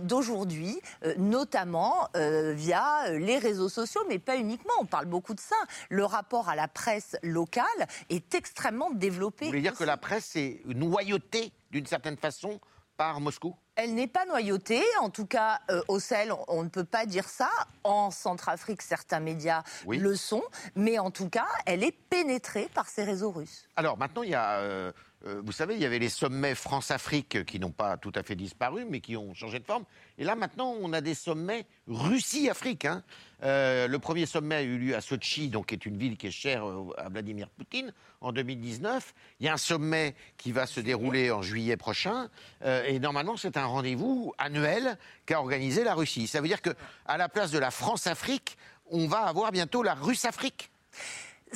d'aujourd'hui, 0.00 0.80
euh, 1.04 1.14
notamment 1.18 2.08
euh, 2.16 2.52
via 2.52 3.08
euh, 3.08 3.18
les 3.18 3.38
réseaux 3.38 3.68
sociaux, 3.68 4.00
mais 4.08 4.18
pas 4.18 4.36
uniquement. 4.36 4.72
On 4.80 4.86
parle 4.86 5.06
beaucoup 5.06 5.34
de 5.34 5.40
ça. 5.40 5.56
Le 5.90 6.04
rapport 6.04 6.48
à 6.48 6.56
la 6.56 6.66
presse 6.66 7.16
locale 7.22 7.64
est 8.08 8.34
extrêmement 8.34 8.90
développé. 8.90 9.44
Vous 9.44 9.50
voulez 9.50 9.62
dire 9.62 9.76
que 9.76 9.84
la 9.84 9.98
presse 9.98 10.34
est 10.36 10.62
noyautée 10.64 11.52
d'une 11.70 11.86
certaine 11.86 12.16
façon 12.16 12.58
par 12.96 13.20
Moscou? 13.20 13.54
Elle 13.74 13.94
n'est 13.94 14.06
pas 14.06 14.24
noyautée, 14.24 14.82
en 15.02 15.10
tout 15.10 15.26
cas 15.26 15.60
au 15.88 16.00
Sahel, 16.00 16.32
on, 16.48 16.64
ne 16.64 16.70
peut 16.70 16.84
pas 16.84 17.04
dire 17.04 17.28
ça. 17.28 17.50
En 17.84 18.10
Centrafrique, 18.10 18.80
certains 18.80 19.20
médias 19.20 19.62
le 19.86 20.16
sont, 20.16 20.42
mais 20.74 20.98
en 20.98 21.10
tout 21.10 21.28
cas, 21.28 21.46
elle 21.66 21.84
est 21.84 21.92
pénétrée 21.92 22.70
par 22.72 22.88
ces 22.88 23.04
réseaux 23.04 23.30
russes. 23.30 23.68
Alors 23.76 23.98
maintenant, 23.98 24.22
il 24.22 24.30
y 24.30 24.34
a 24.34 24.92
euh, 25.26 25.42
vous 25.44 25.52
savez, 25.52 25.74
il 25.74 25.80
y 25.80 25.84
avait 25.84 25.98
les 25.98 26.08
sommets 26.08 26.54
France-Afrique 26.54 27.44
qui 27.44 27.58
n'ont 27.58 27.72
pas 27.72 27.96
tout 27.96 28.12
à 28.14 28.22
fait 28.22 28.36
disparu, 28.36 28.86
mais 28.88 29.00
qui 29.00 29.16
ont 29.16 29.34
changé 29.34 29.58
de 29.58 29.64
forme. 29.64 29.84
Et 30.18 30.24
là, 30.24 30.36
maintenant, 30.36 30.74
on 30.80 30.92
a 30.92 31.00
des 31.00 31.14
sommets 31.14 31.66
Russie-Afrique. 31.88 32.84
Hein. 32.84 33.02
Euh, 33.42 33.88
le 33.88 33.98
premier 33.98 34.24
sommet 34.24 34.54
a 34.54 34.62
eu 34.62 34.78
lieu 34.78 34.94
à 34.94 35.00
Sochi, 35.00 35.48
donc 35.48 35.66
qui 35.66 35.74
est 35.74 35.84
une 35.84 35.96
ville 35.96 36.16
qui 36.16 36.28
est 36.28 36.30
chère 36.30 36.64
à 36.96 37.08
Vladimir 37.08 37.48
Poutine, 37.48 37.92
en 38.20 38.32
2019. 38.32 39.14
Il 39.40 39.46
y 39.46 39.48
a 39.48 39.54
un 39.54 39.58
sommet 39.58 40.14
qui 40.36 40.52
va 40.52 40.66
se 40.66 40.80
dérouler 40.80 41.30
en 41.30 41.42
juillet 41.42 41.76
prochain. 41.76 42.28
Euh, 42.62 42.84
et 42.84 42.98
normalement, 43.00 43.36
c'est 43.36 43.56
un 43.56 43.66
rendez-vous 43.66 44.32
annuel 44.38 44.96
qu'a 45.26 45.40
organisé 45.40 45.82
la 45.82 45.94
Russie. 45.94 46.28
Ça 46.28 46.40
veut 46.40 46.48
dire 46.48 46.62
qu'à 46.62 47.16
la 47.16 47.28
place 47.28 47.50
de 47.50 47.58
la 47.58 47.70
France-Afrique, 47.70 48.56
on 48.90 49.08
va 49.08 49.22
avoir 49.22 49.50
bientôt 49.50 49.82
la 49.82 49.94
Russe-Afrique 49.94 50.70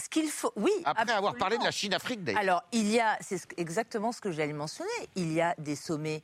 ce 0.00 0.08
qu'il 0.08 0.28
faut, 0.28 0.52
oui. 0.56 0.72
Après 0.84 1.12
avoir 1.12 1.36
parlé 1.36 1.58
de 1.58 1.64
la 1.64 1.70
Chine-Afrique, 1.70 2.24
d'ailleurs. 2.24 2.40
Alors, 2.40 2.62
il 2.72 2.88
y 2.90 2.98
a, 2.98 3.16
c'est 3.20 3.40
exactement 3.56 4.12
ce 4.12 4.20
que 4.20 4.32
j'allais 4.32 4.52
mentionner. 4.52 4.90
Il 5.14 5.32
y 5.32 5.40
a 5.40 5.54
des 5.58 5.76
sommets 5.76 6.22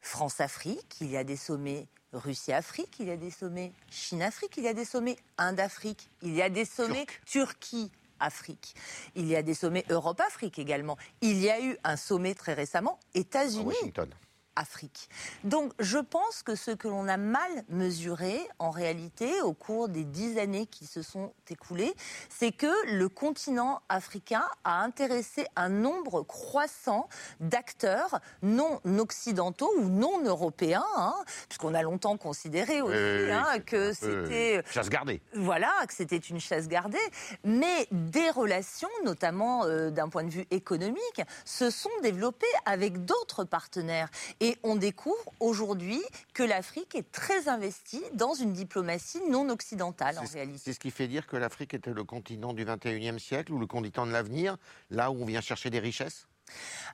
France-Afrique, 0.00 0.96
il 1.00 1.10
y 1.10 1.16
a 1.16 1.24
des 1.24 1.36
sommets 1.36 1.86
Russie-Afrique, 2.12 2.96
il 3.00 3.06
y 3.06 3.10
a 3.10 3.16
des 3.16 3.30
sommets 3.30 3.72
Chine-Afrique, 3.90 4.56
il 4.56 4.64
y 4.64 4.68
a 4.68 4.74
des 4.74 4.84
sommets 4.84 5.16
Inde-Afrique, 5.36 6.08
il 6.22 6.34
y 6.34 6.42
a 6.42 6.48
des 6.48 6.64
sommets 6.64 7.06
Turquie. 7.26 7.90
Afrique. 8.20 8.74
Il 9.14 9.26
y 9.28 9.36
a 9.36 9.42
des 9.42 9.54
sommets 9.54 9.84
Europe-Afrique 9.90 10.58
également. 10.58 10.96
Il 11.20 11.38
y 11.38 11.50
a 11.50 11.60
eu 11.60 11.76
un 11.84 11.96
sommet 11.96 12.34
très 12.34 12.52
récemment 12.52 12.98
États-Unis. 13.14 13.64
Washington. 13.64 14.10
Afrique. 14.58 15.08
Donc 15.44 15.72
je 15.78 15.98
pense 15.98 16.42
que 16.42 16.56
ce 16.56 16.72
que 16.72 16.88
l'on 16.88 17.06
a 17.06 17.16
mal 17.16 17.50
mesuré 17.68 18.40
en 18.58 18.70
réalité 18.70 19.40
au 19.42 19.52
cours 19.52 19.88
des 19.88 20.02
dix 20.02 20.36
années 20.38 20.66
qui 20.66 20.84
se 20.84 21.00
sont 21.00 21.32
écoulées, 21.48 21.94
c'est 22.28 22.50
que 22.50 22.66
le 22.92 23.08
continent 23.08 23.80
africain 23.88 24.44
a 24.64 24.82
intéressé 24.82 25.46
un 25.54 25.68
nombre 25.68 26.22
croissant 26.22 27.08
d'acteurs 27.38 28.20
non 28.42 28.80
occidentaux 28.98 29.70
ou 29.78 29.88
non 29.88 30.24
européens, 30.24 30.84
hein, 30.96 31.14
puisqu'on 31.48 31.74
a 31.74 31.82
longtemps 31.82 32.16
considéré 32.16 32.82
aussi 32.82 33.30
hein, 33.30 33.60
que 33.64 33.92
c'était 33.92 34.62
chasse 34.70 34.90
gardée. 34.90 35.22
Voilà, 35.34 35.72
que 35.86 35.94
c'était 35.94 36.16
une 36.16 36.40
chasse 36.40 36.66
gardée, 36.66 36.98
mais 37.44 37.86
des 37.92 38.30
relations, 38.30 38.88
notamment 39.04 39.64
euh, 39.64 39.90
d'un 39.90 40.08
point 40.08 40.24
de 40.24 40.30
vue 40.30 40.46
économique, 40.50 41.22
se 41.44 41.70
sont 41.70 41.90
développées 42.02 42.46
avec 42.66 43.04
d'autres 43.04 43.44
partenaires. 43.44 44.08
Et 44.40 44.47
et 44.48 44.56
on 44.62 44.76
découvre 44.76 45.30
aujourd'hui 45.40 46.00
que 46.32 46.42
l'Afrique 46.42 46.94
est 46.94 47.12
très 47.12 47.48
investie 47.48 48.02
dans 48.14 48.32
une 48.32 48.54
diplomatie 48.54 49.20
non 49.28 49.50
occidentale 49.50 50.18
en 50.18 50.24
réalité. 50.24 50.58
C'est 50.64 50.72
ce 50.72 50.80
qui 50.80 50.90
fait 50.90 51.06
dire 51.06 51.26
que 51.26 51.36
l'Afrique 51.36 51.74
était 51.74 51.92
le 51.92 52.02
continent 52.02 52.54
du 52.54 52.64
21e 52.64 53.18
siècle 53.18 53.52
ou 53.52 53.58
le 53.58 53.66
continent 53.66 54.06
de 54.06 54.12
l'avenir, 54.12 54.56
là 54.90 55.10
où 55.10 55.20
on 55.20 55.26
vient 55.26 55.42
chercher 55.42 55.68
des 55.68 55.80
richesses? 55.80 56.28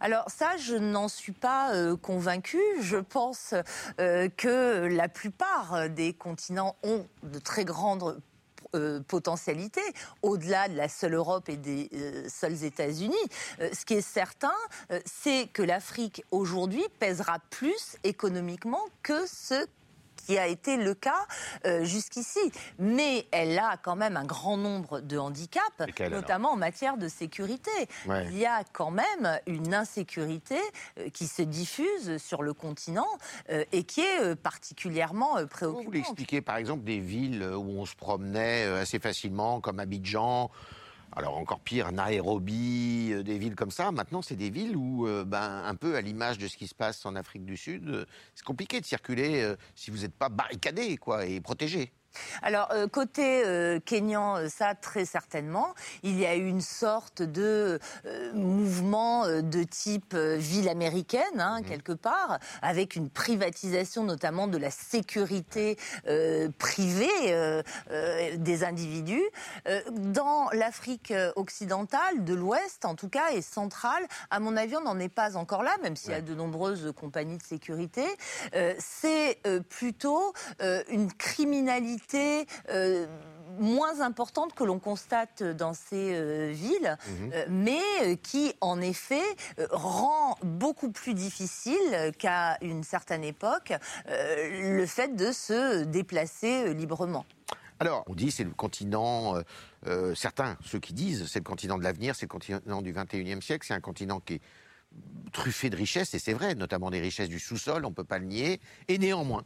Alors 0.00 0.28
ça, 0.28 0.56
je 0.56 0.74
n'en 0.74 1.06
suis 1.06 1.30
pas 1.30 1.76
euh, 1.76 1.96
convaincue. 1.96 2.60
Je 2.80 2.96
pense 2.96 3.54
euh, 4.00 4.28
que 4.36 4.88
la 4.90 5.08
plupart 5.08 5.88
des 5.90 6.12
continents 6.12 6.74
ont 6.82 7.06
de 7.22 7.38
très 7.38 7.64
grandes 7.64 8.20
euh, 8.74 9.00
potentialité, 9.00 9.80
au-delà 10.22 10.68
de 10.68 10.76
la 10.76 10.88
seule 10.88 11.14
Europe 11.14 11.48
et 11.48 11.56
des 11.56 11.90
euh, 11.94 12.26
seuls 12.28 12.64
États-Unis. 12.64 13.14
Euh, 13.60 13.70
ce 13.72 13.84
qui 13.84 13.94
est 13.94 14.00
certain, 14.00 14.54
c'est 15.04 15.48
que 15.52 15.62
l'Afrique 15.62 16.24
aujourd'hui 16.30 16.84
pèsera 16.98 17.38
plus 17.50 17.96
économiquement 18.04 18.82
que 19.02 19.26
ce 19.26 19.66
qui 20.24 20.38
a 20.38 20.46
été 20.46 20.76
le 20.76 20.94
cas 20.94 21.26
euh, 21.66 21.84
jusqu'ici. 21.84 22.40
Mais 22.78 23.26
elle 23.30 23.58
a 23.58 23.76
quand 23.76 23.96
même 23.96 24.16
un 24.16 24.24
grand 24.24 24.56
nombre 24.56 25.00
de 25.00 25.18
handicaps, 25.18 25.64
notamment 26.10 26.52
en 26.52 26.56
matière 26.56 26.96
de 26.96 27.08
sécurité. 27.08 27.70
Il 28.06 28.36
y 28.36 28.46
a 28.46 28.64
quand 28.72 28.90
même 28.90 29.40
une 29.46 29.74
insécurité 29.74 30.58
euh, 30.98 31.08
qui 31.10 31.26
se 31.26 31.42
diffuse 31.42 32.18
sur 32.18 32.42
le 32.42 32.54
continent 32.54 33.08
euh, 33.50 33.64
et 33.72 33.84
qui 33.84 34.00
est 34.00 34.34
particulièrement 34.36 35.34
préoccupante. 35.46 35.76
Vous 35.76 35.82
voulez 35.84 36.00
expliquer 36.00 36.40
par 36.40 36.56
exemple 36.56 36.84
des 36.84 37.00
villes 37.00 37.42
où 37.42 37.80
on 37.80 37.84
se 37.84 37.94
promenait 37.94 38.64
assez 38.64 38.98
facilement, 38.98 39.60
comme 39.60 39.80
Abidjan 39.80 40.50
alors 41.16 41.36
encore 41.36 41.60
pire, 41.60 41.92
Nairobi, 41.92 43.10
euh, 43.12 43.22
des 43.22 43.38
villes 43.38 43.54
comme 43.54 43.70
ça. 43.70 43.92
Maintenant, 43.92 44.22
c'est 44.22 44.36
des 44.36 44.50
villes 44.50 44.76
où, 44.76 45.06
euh, 45.06 45.24
ben, 45.24 45.62
un 45.64 45.74
peu 45.74 45.94
à 45.96 46.00
l'image 46.00 46.38
de 46.38 46.48
ce 46.48 46.56
qui 46.56 46.66
se 46.66 46.74
passe 46.74 47.06
en 47.06 47.14
Afrique 47.14 47.44
du 47.44 47.56
Sud, 47.56 47.88
euh, 47.88 48.04
c'est 48.34 48.44
compliqué 48.44 48.80
de 48.80 48.86
circuler 48.86 49.54
si 49.74 49.90
vous 49.90 49.98
n'êtes 49.98 50.14
pas 50.14 50.28
barricadé 50.28 50.96
quoi, 50.96 51.26
et 51.26 51.40
protégé. 51.40 51.92
Alors, 52.42 52.68
euh, 52.72 52.88
côté 52.88 53.42
euh, 53.44 53.80
Kenyan, 53.80 54.36
euh, 54.36 54.48
ça, 54.48 54.74
très 54.74 55.04
certainement. 55.04 55.74
Il 56.02 56.18
y 56.18 56.26
a 56.26 56.34
eu 56.34 56.46
une 56.46 56.60
sorte 56.60 57.22
de 57.22 57.78
mouvement 58.34 59.26
de 59.26 59.62
type 59.62 60.14
ville 60.14 60.68
américaine, 60.68 61.22
hein, 61.40 61.60
mhm. 61.60 61.66
quelque 61.66 61.92
part, 61.92 62.38
avec 62.62 62.96
une 62.96 63.10
privatisation 63.10 64.04
notamment 64.04 64.46
de 64.46 64.58
la 64.58 64.70
sécurité 64.70 65.76
privée 66.58 67.62
des 68.36 68.64
individus. 68.64 69.24
dans 69.90 70.48
l'Afrique 70.52 71.12
occidentale, 71.36 72.24
de 72.24 72.34
l'Ouest 72.34 72.84
en 72.84 72.94
tout 72.94 73.08
cas, 73.08 73.30
et 73.32 73.42
centrale, 73.42 74.06
à 74.30 74.40
mon 74.40 74.56
avis, 74.56 74.76
on 74.76 74.82
n'en 74.82 74.98
est 74.98 75.08
pas 75.08 75.36
encore 75.36 75.62
là, 75.62 75.76
même 75.82 75.96
s'il 75.96 76.10
y 76.10 76.14
a 76.14 76.20
de 76.20 76.34
nombreuses 76.34 76.92
compagnies 76.98 77.38
de 77.38 77.42
sécurité. 77.42 78.04
C'est 78.78 79.40
plutôt 79.68 80.32
une 80.88 81.12
criminalité 81.12 82.03
euh, 82.14 83.06
moins 83.58 84.00
importante 84.00 84.54
que 84.54 84.64
l'on 84.64 84.78
constate 84.78 85.42
dans 85.42 85.74
ces 85.74 86.50
villes, 86.52 86.96
mhm. 87.06 87.32
mais 87.48 88.16
qui 88.22 88.52
en 88.60 88.80
effet 88.80 89.22
rend 89.70 90.36
beaucoup 90.42 90.90
plus 90.90 91.14
difficile 91.14 92.12
qu'à 92.18 92.58
une 92.62 92.82
certaine 92.82 93.22
époque 93.22 93.72
le 94.08 94.84
fait 94.86 95.14
de 95.14 95.30
se 95.30 95.84
déplacer 95.84 96.74
librement. 96.74 97.24
Alors, 97.78 98.04
on 98.08 98.14
dit 98.14 98.32
c'est 98.32 98.44
le 98.44 98.50
continent, 98.50 99.34
certains, 100.16 100.56
ceux 100.64 100.80
qui 100.80 100.92
disent 100.92 101.26
c'est 101.26 101.38
le 101.40 101.44
continent 101.44 101.78
de 101.78 101.84
l'avenir, 101.84 102.16
c'est 102.16 102.26
le 102.26 102.28
continent 102.28 102.82
du 102.82 102.92
21e 102.92 103.40
siècle, 103.40 103.64
c'est 103.68 103.74
un 103.74 103.80
continent 103.80 104.18
qui 104.18 104.34
est 104.34 104.40
truffé 105.32 105.70
de 105.70 105.76
richesses, 105.76 106.14
et 106.14 106.18
c'est 106.18 106.32
vrai, 106.32 106.54
notamment 106.54 106.90
des 106.90 107.00
richesses 107.00 107.28
du 107.28 107.40
sous-sol, 107.40 107.84
on 107.84 107.90
ne 107.90 107.94
peut 107.94 108.04
pas 108.04 108.18
le 108.18 108.26
nier, 108.26 108.60
et 108.88 108.98
néanmoins, 108.98 109.44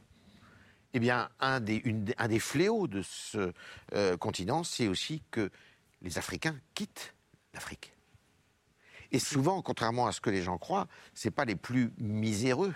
eh 0.94 1.00
bien, 1.00 1.28
un 1.40 1.60
des, 1.60 1.82
un 2.16 2.28
des 2.28 2.38
fléaux 2.38 2.86
de 2.86 3.02
ce 3.02 3.52
euh, 3.94 4.16
continent, 4.16 4.64
c'est 4.64 4.88
aussi 4.88 5.22
que 5.30 5.50
les 6.02 6.18
Africains 6.18 6.58
quittent 6.74 7.14
l'Afrique. 7.54 7.92
Et 9.10 9.18
souvent, 9.18 9.62
contrairement 9.62 10.06
à 10.06 10.12
ce 10.12 10.20
que 10.20 10.30
les 10.30 10.42
gens 10.42 10.58
croient, 10.58 10.86
ce 11.14 11.28
pas 11.28 11.44
les 11.44 11.56
plus 11.56 11.92
miséreux. 11.98 12.74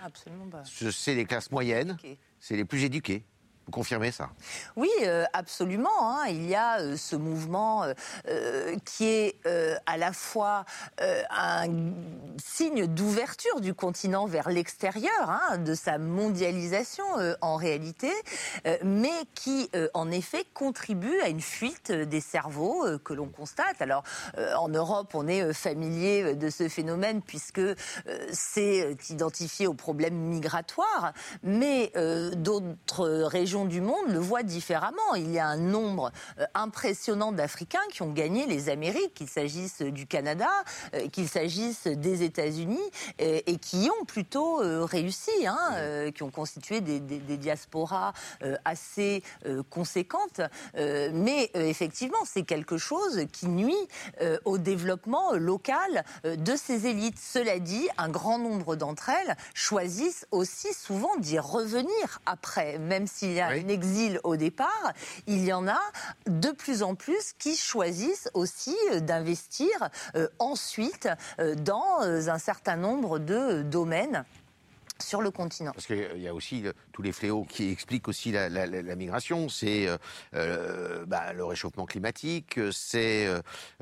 C'est 0.91 1.15
les 1.15 1.25
classes 1.25 1.51
moyennes, 1.51 1.97
c'est 2.39 2.55
les 2.55 2.65
plus 2.65 2.83
éduqués. 2.83 3.23
Vous 3.65 3.71
confirmez 3.71 4.11
ça? 4.11 4.29
Oui, 4.75 4.89
euh, 5.03 5.23
absolument. 5.31 5.89
Hein. 6.01 6.25
Il 6.27 6.45
y 6.45 6.55
a 6.55 6.79
euh, 6.79 6.97
ce 6.97 7.15
mouvement 7.15 7.85
euh, 8.27 8.75
qui 8.83 9.05
est 9.05 9.39
à 9.85 9.97
la 9.97 10.13
fois 10.13 10.65
un 10.99 11.67
signe 12.37 12.87
d'ouverture 12.87 13.61
du 13.61 13.73
continent 13.73 14.25
vers 14.25 14.49
l'extérieur, 14.49 15.29
hein, 15.29 15.57
de 15.57 15.73
sa 15.73 15.97
mondialisation 15.97 17.03
en 17.41 17.55
réalité, 17.55 18.11
mais 18.83 19.11
qui 19.35 19.69
en 19.93 20.11
effet 20.11 20.45
contribue 20.53 21.19
à 21.21 21.29
une 21.29 21.41
fuite 21.41 21.91
des 21.91 22.21
cerveaux 22.21 22.85
que 22.99 23.13
l'on 23.13 23.27
constate. 23.27 23.81
Alors 23.81 24.03
en 24.57 24.69
Europe, 24.69 25.13
on 25.13 25.27
est 25.27 25.53
familier 25.53 26.35
de 26.35 26.49
ce 26.49 26.69
phénomène 26.69 27.21
puisque 27.21 27.61
c'est 28.31 28.95
identifié 29.09 29.67
aux 29.67 29.73
problèmes 29.73 30.15
migratoires, 30.15 31.13
mais 31.43 31.91
d'autres 32.35 33.07
régions 33.07 33.52
du 33.53 33.81
monde 33.81 34.07
le 34.09 34.19
voient 34.19 34.43
différemment. 34.43 35.15
Il 35.15 35.31
y 35.31 35.39
a 35.39 35.45
un 35.45 35.57
nombre 35.57 36.11
euh, 36.39 36.45
impressionnant 36.55 37.31
d'Africains 37.31 37.79
qui 37.91 38.01
ont 38.01 38.11
gagné 38.11 38.47
les 38.47 38.69
Amériques, 38.69 39.13
qu'il 39.13 39.29
s'agisse 39.29 39.81
du 39.81 40.07
Canada, 40.07 40.49
euh, 40.95 41.07
qu'il 41.09 41.27
s'agisse 41.27 41.85
des 41.85 42.23
États-Unis, 42.23 42.79
et, 43.19 43.57
qui 43.57 43.89
ont 43.89 44.05
plutôt 44.05 44.61
euh, 44.61 44.83
réussi, 44.83 45.31
hein, 45.45 46.11
qui 46.11 46.23
ont 46.23 46.31
constitué 46.31 46.81
des, 46.81 46.99
diasporas 46.99 48.13
assez 48.65 49.23
conséquentes. 49.69 50.41
mais 50.75 51.51
effectivement, 51.53 52.17
c'est 52.25 52.43
quelque 52.43 52.77
chose 52.77 53.25
qui 53.31 53.47
nuit 53.47 53.75
au 54.45 54.57
développement 54.57 55.33
local 55.33 56.03
de 56.23 56.55
ces 56.55 56.87
élites. 56.87 57.19
Cela 57.19 57.59
dit, 57.59 57.87
un 57.97 58.09
grand 58.09 58.39
nombre 58.39 58.75
d'entre 58.75 59.09
elles 59.09 59.35
choisissent 59.53 60.25
aussi 60.31 60.73
souvent 60.73 61.15
d'y 61.17 61.39
revenir 61.39 62.21
après, 62.25 62.77
même 62.77 63.07
s'il 63.07 63.33
y 63.33 63.41
a 63.41 63.42
un 63.49 63.67
exil 63.67 64.19
au 64.23 64.35
départ, 64.35 64.93
il 65.27 65.43
y 65.43 65.53
en 65.53 65.67
a 65.67 65.79
de 66.27 66.51
plus 66.51 66.83
en 66.83 66.95
plus 66.95 67.33
qui 67.37 67.55
choisissent 67.55 68.29
aussi 68.33 68.75
euh, 68.91 68.99
d'investir 68.99 69.69
euh, 70.15 70.27
ensuite 70.39 71.09
euh, 71.39 71.55
dans 71.55 72.01
un 72.01 72.37
certain 72.37 72.75
nombre 72.75 73.19
de 73.19 73.61
domaines 73.61 74.25
sur 74.99 75.21
le 75.21 75.31
continent. 75.31 75.71
Parce 75.73 75.87
qu'il 75.87 76.17
y 76.17 76.27
a 76.27 76.33
aussi 76.33 76.63
tous 76.93 77.01
les 77.01 77.11
fléaux 77.11 77.43
qui 77.43 77.69
expliquent 77.69 78.07
aussi 78.07 78.31
la, 78.31 78.95
migration. 78.95 79.49
C'est 79.49 79.87
bah, 80.31 81.33
le 81.33 81.43
réchauffement 81.43 81.85
climatique, 81.85 82.59
c'est 82.71 83.27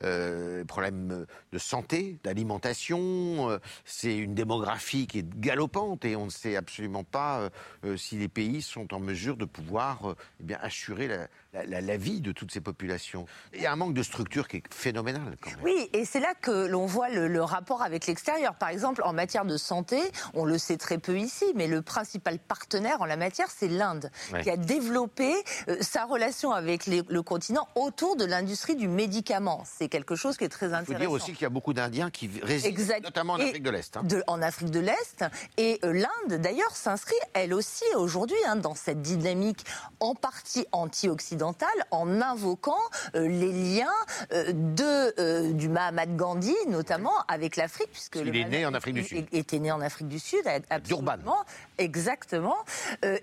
euh, 0.04 0.66
problèmes 0.66 1.26
de 1.52 1.58
santé, 1.58 2.18
d'alimentation, 2.24 3.60
c'est 3.86 4.18
une 4.18 4.34
démographie 4.34 5.08
qui 5.08 5.20
est 5.20 5.40
galopante 5.40 6.06
et 6.06 6.16
on 6.16 6.26
ne 6.26 6.32
sait 6.32 6.56
absolument 6.56 7.04
pas 7.04 7.50
si 7.98 8.18
les 8.18 8.28
pays 8.28 8.62
sont 8.62 8.94
en 8.94 9.00
mesure 9.00 9.38
de 9.38 9.46
pouvoir 9.46 10.16
eh 10.40 10.44
bien, 10.44 10.58
assurer 10.62 11.10
la, 11.54 11.98
vie 11.98 12.22
de 12.22 12.32
toutes 12.32 12.52
ces 12.52 12.62
populations. 12.62 13.26
Il 13.54 13.62
y 13.62 13.66
a 13.66 13.72
un 13.72 13.76
manque 13.76 13.94
de 13.94 14.04
structure 14.04 14.48
qui 14.48 14.58
est 14.58 14.74
phénoménal. 14.74 15.36
Oui, 15.64 15.90
et 15.94 16.06
c'est 16.06 16.20
là 16.20 16.34
que 16.34 16.68
l'on 16.68 16.86
voit 16.86 17.10
le, 17.10 17.42
rapport 17.42 17.82
avec 17.82 18.08
l'extérieur. 18.08 18.56
Par 18.56 18.70
exemple, 18.70 19.02
en 19.04 19.14
matière 19.14 19.46
de 19.46 19.58
santé, 19.58 20.00
on 20.34 20.46
le 20.46 20.58
sait 20.58 20.78
très 20.78 20.98
peu 20.98 21.18
ici, 21.18 21.46
mais 21.56 21.68
le 21.68 21.82
principal 21.82 22.40
partenaire 22.40 23.01
en 23.02 23.06
la 23.06 23.18
matière, 23.18 23.48
c'est 23.50 23.68
l'Inde, 23.68 24.12
qui 24.44 24.50
a 24.50 24.58
développé 24.58 25.34
euh, 25.68 25.78
sa 25.82 26.06
relation 26.06 26.52
avec 26.52 26.88
le 26.88 27.22
continent 27.22 27.68
autour 27.76 28.16
de 28.16 28.26
l'industrie 28.26 28.76
du 28.76 28.88
médicament. 28.88 29.64
C'est 29.66 29.90
quelque 29.90 30.16
chose 30.16 30.38
qui 30.38 30.44
est 30.44 30.50
très 30.50 30.68
intéressant. 30.68 30.92
Il 30.92 30.94
faut 30.94 31.00
dire 31.00 31.12
aussi 31.12 31.34
qu'il 31.34 31.44
y 31.44 31.46
a 31.46 31.50
beaucoup 31.50 31.74
d'Indiens 31.74 32.10
qui 32.10 32.30
résident, 32.42 33.02
notamment 33.04 33.34
en 33.34 33.40
Afrique 33.40 33.64
de 33.64 33.70
l'Est. 33.70 33.98
Hein. 33.98 34.04
En 34.28 34.42
Afrique 34.42 34.72
de 34.72 34.80
l'Est. 34.80 35.26
Et 35.58 35.80
euh, 35.84 35.94
l'Inde, 35.94 36.42
d'ailleurs, 36.42 36.76
s'inscrit, 36.76 37.16
elle 37.34 37.54
aussi, 37.54 37.84
aujourd'hui, 37.96 38.38
hein, 38.48 38.56
dans 38.56 38.76
cette 38.76 39.02
dynamique 39.02 39.66
en 40.00 40.16
partie 40.16 40.66
anti-occidentale 40.72 41.70
en 41.92 42.22
invoquant 42.22 42.78
euh, 43.16 43.28
les 43.28 43.52
liens 43.52 43.88
euh, 44.34 44.52
de, 44.54 45.52
du 45.52 45.70
Mahatma 45.70 46.06
Gandhi, 46.06 46.56
notamment 46.68 47.14
avec 47.28 47.56
l'Afrique, 47.56 47.90
puisque 47.92 48.16
il 48.18 48.36
est 48.36 48.46
né 48.46 48.66
en 48.66 48.74
Afrique 48.74 48.96
du 48.96 49.04
Sud. 49.04 49.28
Était 49.32 49.60
né 49.60 49.72
en 49.72 49.82
Afrique 49.82 50.08
du 50.08 50.20
Sud, 50.20 50.44
absolument, 50.70 51.46
exactement, 51.78 52.58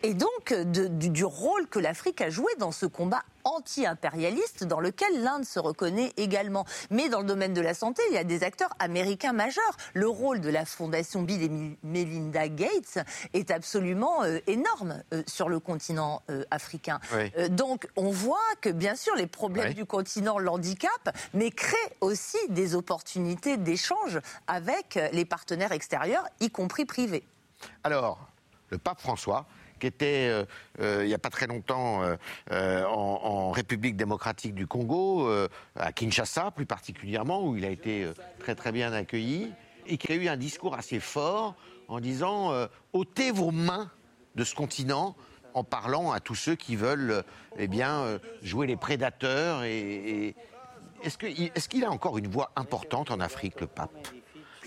et 0.03 0.15
donc 0.15 0.53
du, 0.53 1.11
du 1.11 1.25
rôle 1.25 1.67
que 1.69 1.79
l'Afrique 1.79 2.21
a 2.21 2.31
joué 2.31 2.53
dans 2.59 2.73
ce 2.73 2.87
combat 2.87 3.23
anti-impérialiste 3.49 4.65
dans 4.65 4.81
lequel 4.81 5.23
l'Inde 5.23 5.45
se 5.45 5.59
reconnaît 5.59 6.13
également. 6.17 6.65
Mais 6.91 7.09
dans 7.09 7.21
le 7.21 7.27
domaine 7.27 7.55
de 7.55 7.61
la 7.61 7.75
santé, 7.75 8.03
il 8.11 8.15
y 8.15 8.19
a 8.19 8.25
des 8.25 8.45
acteurs 8.45 8.71
américains 8.79 9.33
majeurs. 9.33 9.77
Le 9.95 10.09
rôle 10.09 10.41
de 10.41 10.51
la 10.51 10.65
fondation 10.65 11.23
Bill 11.23 11.43
et 11.43 11.77
Melinda 11.83 12.49
Gates 12.49 12.99
est 13.33 13.51
absolument 13.51 14.23
euh, 14.25 14.39
énorme 14.47 15.03
euh, 15.13 15.23
sur 15.27 15.49
le 15.49 15.61
continent 15.61 16.23
euh, 16.31 16.45
africain. 16.51 17.01
donc 17.51 17.89
on 17.97 18.11
voit 18.11 18.39
que 18.61 18.69
bien 18.69 18.95
sûr 18.95 19.15
les 19.17 19.27
problèmes 19.27 19.75
du 19.75 19.85
continent 19.85 20.39
l'handicapent, 20.39 21.17
mais 21.35 21.51
créent 21.51 21.77
aussi 22.01 22.39
des 22.49 22.75
opportunités 22.75 23.57
d'échange 23.57 24.21
avec 24.47 24.99
les 25.13 25.25
partenaires 25.25 25.73
extérieurs, 25.73 26.27
y 26.41 26.51
compris 26.51 26.85
privés. 26.85 27.25
Alors, 27.85 28.19
le 28.71 28.79
pape 28.79 29.01
François 29.01 29.47
qui 29.79 29.87
était 29.87 30.29
euh, 30.29 30.45
euh, 30.81 31.05
il 31.05 31.09
n'y 31.09 31.15
a 31.15 31.19
pas 31.19 31.31
très 31.31 31.47
longtemps 31.47 32.03
euh, 32.51 32.85
en, 32.85 33.51
République 33.51 33.97
démocratique 33.97 34.55
du 34.55 34.67
Congo, 34.67 35.29
à 35.77 35.93
Kinshasa 35.93 36.51
plus 36.51 36.67
particulièrement, 36.67 37.45
où 37.45 37.57
il 37.57 37.65
a 37.65 37.71
été 37.71 38.07
très 38.39 38.55
très 38.55 38.73
bien 38.73 38.93
accueilli, 38.93 39.53
et 39.87 39.97
qui 39.97 40.13
a 40.13 40.15
eu 40.15 40.29
un 40.29 40.37
discours 40.37 40.75
assez 40.75 41.01
fort 41.01 41.55
en 41.89 41.99
disant 41.99 42.53
ôtez 42.93 43.33
vos 43.33 43.51
mains 43.51 43.91
de 44.35 44.45
ce 44.45 44.55
continent 44.55 45.17
en 45.55 45.65
parlant 45.65 46.13
à 46.13 46.21
tous 46.21 46.35
ceux 46.35 46.55
qui 46.55 46.77
veulent 46.77 47.25
eh 47.59 47.69
bien, 47.69 48.21
jouer 48.43 48.67
les 48.67 48.77
prédateurs. 48.77 49.65
Et, 49.65 50.37
Est-ce 51.03 51.69
qu'il 51.69 51.85
a 51.85 51.91
encore 51.91 52.19
une 52.19 52.29
voix 52.29 52.53
importante 52.55 53.11
en 53.11 53.19
Afrique, 53.19 53.61
le 53.61 53.67
pape? 53.67 54.09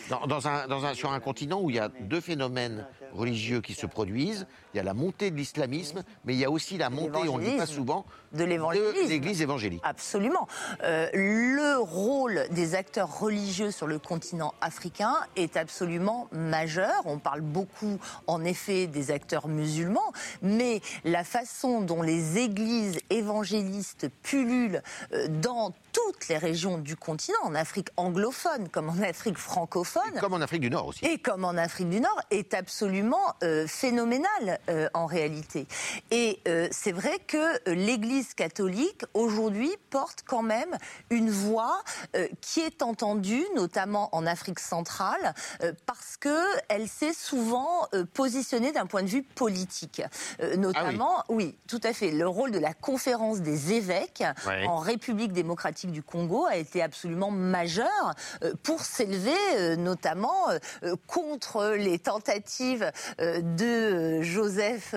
Dans, 0.09 0.47
un, 0.47 0.93
sur 0.93 1.11
un 1.11 1.19
continent 1.19 1.61
où 1.61 1.69
il 1.69 1.75
y 1.75 1.79
a 1.79 1.89
deux 1.89 2.21
phénomènes 2.21 2.85
religieux 3.13 3.61
qui 3.61 3.73
se 3.73 3.85
produisent. 3.85 4.47
Il 4.73 4.77
y 4.77 4.79
a 4.79 4.83
la 4.83 4.93
montée 4.93 5.31
de 5.31 5.35
l'islamisme, 5.35 6.03
mais 6.25 6.33
il 6.33 6.39
y 6.39 6.45
a 6.45 6.51
aussi 6.51 6.77
la 6.77 6.89
montée, 6.89 7.27
on 7.29 7.37
ne 7.37 7.43
dit 7.45 7.57
pas 7.57 7.65
souvent, 7.65 8.05
de 8.33 8.43
l'Église 8.43 9.41
évangélique. 9.41 9.81
Absolument. 9.83 10.47
Euh, 10.83 11.09
le 11.13 11.79
rôle 11.79 12.47
des 12.51 12.75
acteurs 12.75 13.19
religieux 13.19 13.71
sur 13.71 13.87
le 13.87 13.99
continent 13.99 14.53
africain 14.61 15.15
est 15.35 15.57
absolument 15.57 16.29
majeur. 16.31 17.01
On 17.05 17.19
parle 17.19 17.41
beaucoup, 17.41 17.99
en 18.27 18.43
effet, 18.45 18.87
des 18.87 19.11
acteurs 19.11 19.47
musulmans, 19.47 20.13
mais 20.41 20.81
la 21.03 21.23
façon 21.23 21.81
dont 21.81 22.01
les 22.01 22.37
églises 22.37 22.99
évangélistes 23.09 24.07
pullulent 24.23 24.81
euh, 25.13 25.27
dans 25.27 25.73
toutes 26.05 26.27
les 26.27 26.37
régions 26.37 26.77
du 26.77 26.95
continent, 26.95 27.37
en 27.43 27.55
Afrique 27.55 27.89
anglophone 27.97 28.69
comme 28.69 28.89
en 28.89 29.01
Afrique 29.01 29.37
francophone. 29.37 30.19
comme 30.19 30.33
en 30.33 30.41
Afrique 30.41 30.61
du 30.61 30.69
Nord 30.69 30.87
aussi. 30.87 31.05
Et 31.05 31.17
comme 31.17 31.45
en 31.45 31.57
Afrique 31.57 31.89
du 31.89 31.99
Nord, 31.99 32.21
est 32.29 32.53
absolument 32.53 33.35
euh, 33.43 33.67
phénoménal 33.67 34.59
en 34.93 35.05
réalité. 35.05 35.67
Et 36.11 36.39
c'est 36.71 36.91
vrai 36.91 37.19
que 37.27 37.69
l'Église 37.71 38.33
catholique 38.33 39.03
aujourd'hui 39.13 39.71
porte 39.89 40.23
quand 40.25 40.41
même 40.41 40.77
une 41.09 41.29
voix 41.29 41.83
euh, 42.15 42.27
qui 42.41 42.59
est 42.59 42.81
entendue, 42.81 43.43
notamment 43.55 44.09
en 44.15 44.25
Afrique 44.25 44.59
centrale, 44.59 45.33
euh, 45.63 45.73
parce 45.85 46.17
que 46.17 46.43
elle 46.69 46.87
s'est 46.87 47.13
souvent 47.13 47.87
euh, 47.93 48.05
positionnée 48.05 48.71
d'un 48.71 48.85
point 48.85 49.03
de 49.03 49.07
vue 49.07 49.23
politique, 49.23 50.01
notamment, 50.57 51.19
ah 51.19 51.25
oui. 51.29 51.55
tout 51.67 51.79
à 51.83 51.93
fait, 51.93 52.11
le 52.11 52.27
rôle 52.27 52.51
de 52.51 52.59
la 52.59 52.73
conférence 52.73 53.41
des 53.41 53.73
évêques 53.73 54.23
en 54.67 54.77
République 54.77 55.33
démocratique 55.33 55.90
du 55.91 56.01
du 56.01 56.03
Congo 56.03 56.45
a 56.45 56.55
été 56.55 56.81
absolument 56.81 57.31
majeur 57.31 58.15
pour 58.63 58.81
s'élever 58.81 59.77
notamment 59.77 60.47
contre 61.05 61.75
les 61.77 61.99
tentatives 61.99 62.91
de 63.19 64.21
Joseph 64.21 64.91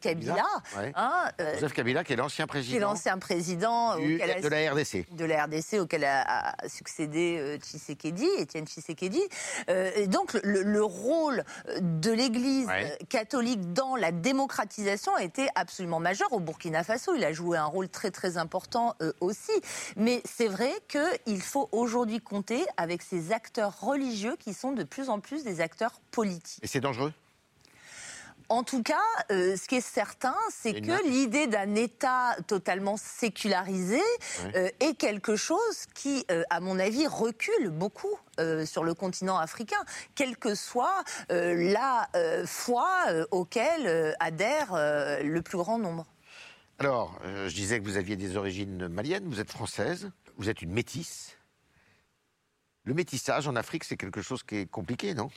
Kabila. 0.00 0.46
Hein, 0.94 1.24
Joseph 1.54 1.72
Kabila 1.72 2.04
qui 2.04 2.12
est 2.12 2.16
l'ancien 2.16 2.46
président. 2.46 2.70
Qui 2.70 2.76
est 2.76 2.80
l'ancien 2.80 3.18
président 3.18 3.96
de 3.96 4.48
la 4.48 4.72
RDC. 4.72 5.06
De 5.12 5.24
la 5.24 5.44
RDC 5.44 5.80
auquel 5.80 6.04
a, 6.04 6.54
succédé 6.68 7.58
Tshisekedi, 7.60 8.28
Étienne 8.38 8.66
Tshisekedi. 8.66 9.22
et 9.68 10.06
donc 10.06 10.34
le, 10.44 10.84
rôle 10.84 11.44
de 11.80 12.12
l'Église 12.12 12.68
catholique 13.08 13.72
dans 13.72 13.96
la 13.96 14.12
démocratisation 14.12 15.14
a 15.16 15.24
été 15.24 15.48
absolument 15.56 16.00
majeur. 16.00 16.32
Au 16.32 16.40
Burkina 16.40 16.84
Faso, 16.84 17.14
il 17.14 17.24
a 17.24 17.32
joué 17.32 17.58
un 17.58 17.66
rôle 17.66 17.88
très 17.88 18.10
très 18.10 18.36
important 18.36 18.94
euh, 19.02 19.12
aussi. 19.20 19.52
Mais 19.96 20.17
c'est 20.24 20.48
vrai 20.48 20.72
qu'il 20.88 21.42
faut 21.42 21.68
aujourd'hui 21.72 22.20
compter 22.20 22.64
avec 22.76 23.02
ces 23.02 23.32
acteurs 23.32 23.80
religieux 23.80 24.36
qui 24.38 24.54
sont 24.54 24.72
de 24.72 24.84
plus 24.84 25.08
en 25.08 25.20
plus 25.20 25.44
des 25.44 25.60
acteurs 25.60 26.00
politiques. 26.10 26.62
Et 26.62 26.66
c'est 26.66 26.80
dangereux? 26.80 27.12
En 28.50 28.62
tout 28.62 28.82
cas, 28.82 28.96
euh, 29.30 29.56
ce 29.56 29.68
qui 29.68 29.76
est 29.76 29.80
certain, 29.82 30.34
c'est 30.50 30.80
que 30.80 31.06
l'idée 31.06 31.46
d'un 31.48 31.74
État 31.74 32.34
totalement 32.46 32.96
sécularisé 32.96 34.00
euh, 34.54 34.70
est 34.80 34.94
quelque 34.94 35.36
chose 35.36 35.84
qui, 35.94 36.24
euh, 36.30 36.44
à 36.48 36.60
mon 36.60 36.78
avis, 36.78 37.06
recule 37.06 37.68
beaucoup 37.68 38.16
sur 38.66 38.84
le 38.84 38.94
continent 38.94 39.36
africain, 39.36 39.84
quelle 40.14 40.36
que 40.36 40.54
soit 40.54 41.02
la 41.28 42.08
foi 42.46 42.86
auquel 43.32 44.14
adhère 44.20 44.74
le 45.24 45.40
plus 45.40 45.58
grand 45.58 45.76
nombre. 45.76 46.06
Alors, 46.78 47.18
je 47.24 47.54
disais 47.54 47.80
que 47.80 47.84
vous 47.84 47.96
aviez 47.96 48.16
des 48.16 48.36
origines 48.36 48.86
maliennes, 48.88 49.24
vous 49.28 49.40
êtes 49.40 49.50
française, 49.50 50.10
vous 50.36 50.48
êtes 50.48 50.62
une 50.62 50.72
métisse. 50.72 51.36
Le 52.84 52.94
métissage 52.94 53.48
en 53.48 53.56
Afrique, 53.56 53.84
c'est 53.84 53.96
quelque 53.96 54.22
chose 54.22 54.42
qui 54.42 54.56
est 54.56 54.66
compliqué, 54.66 55.12
non? 55.14 55.30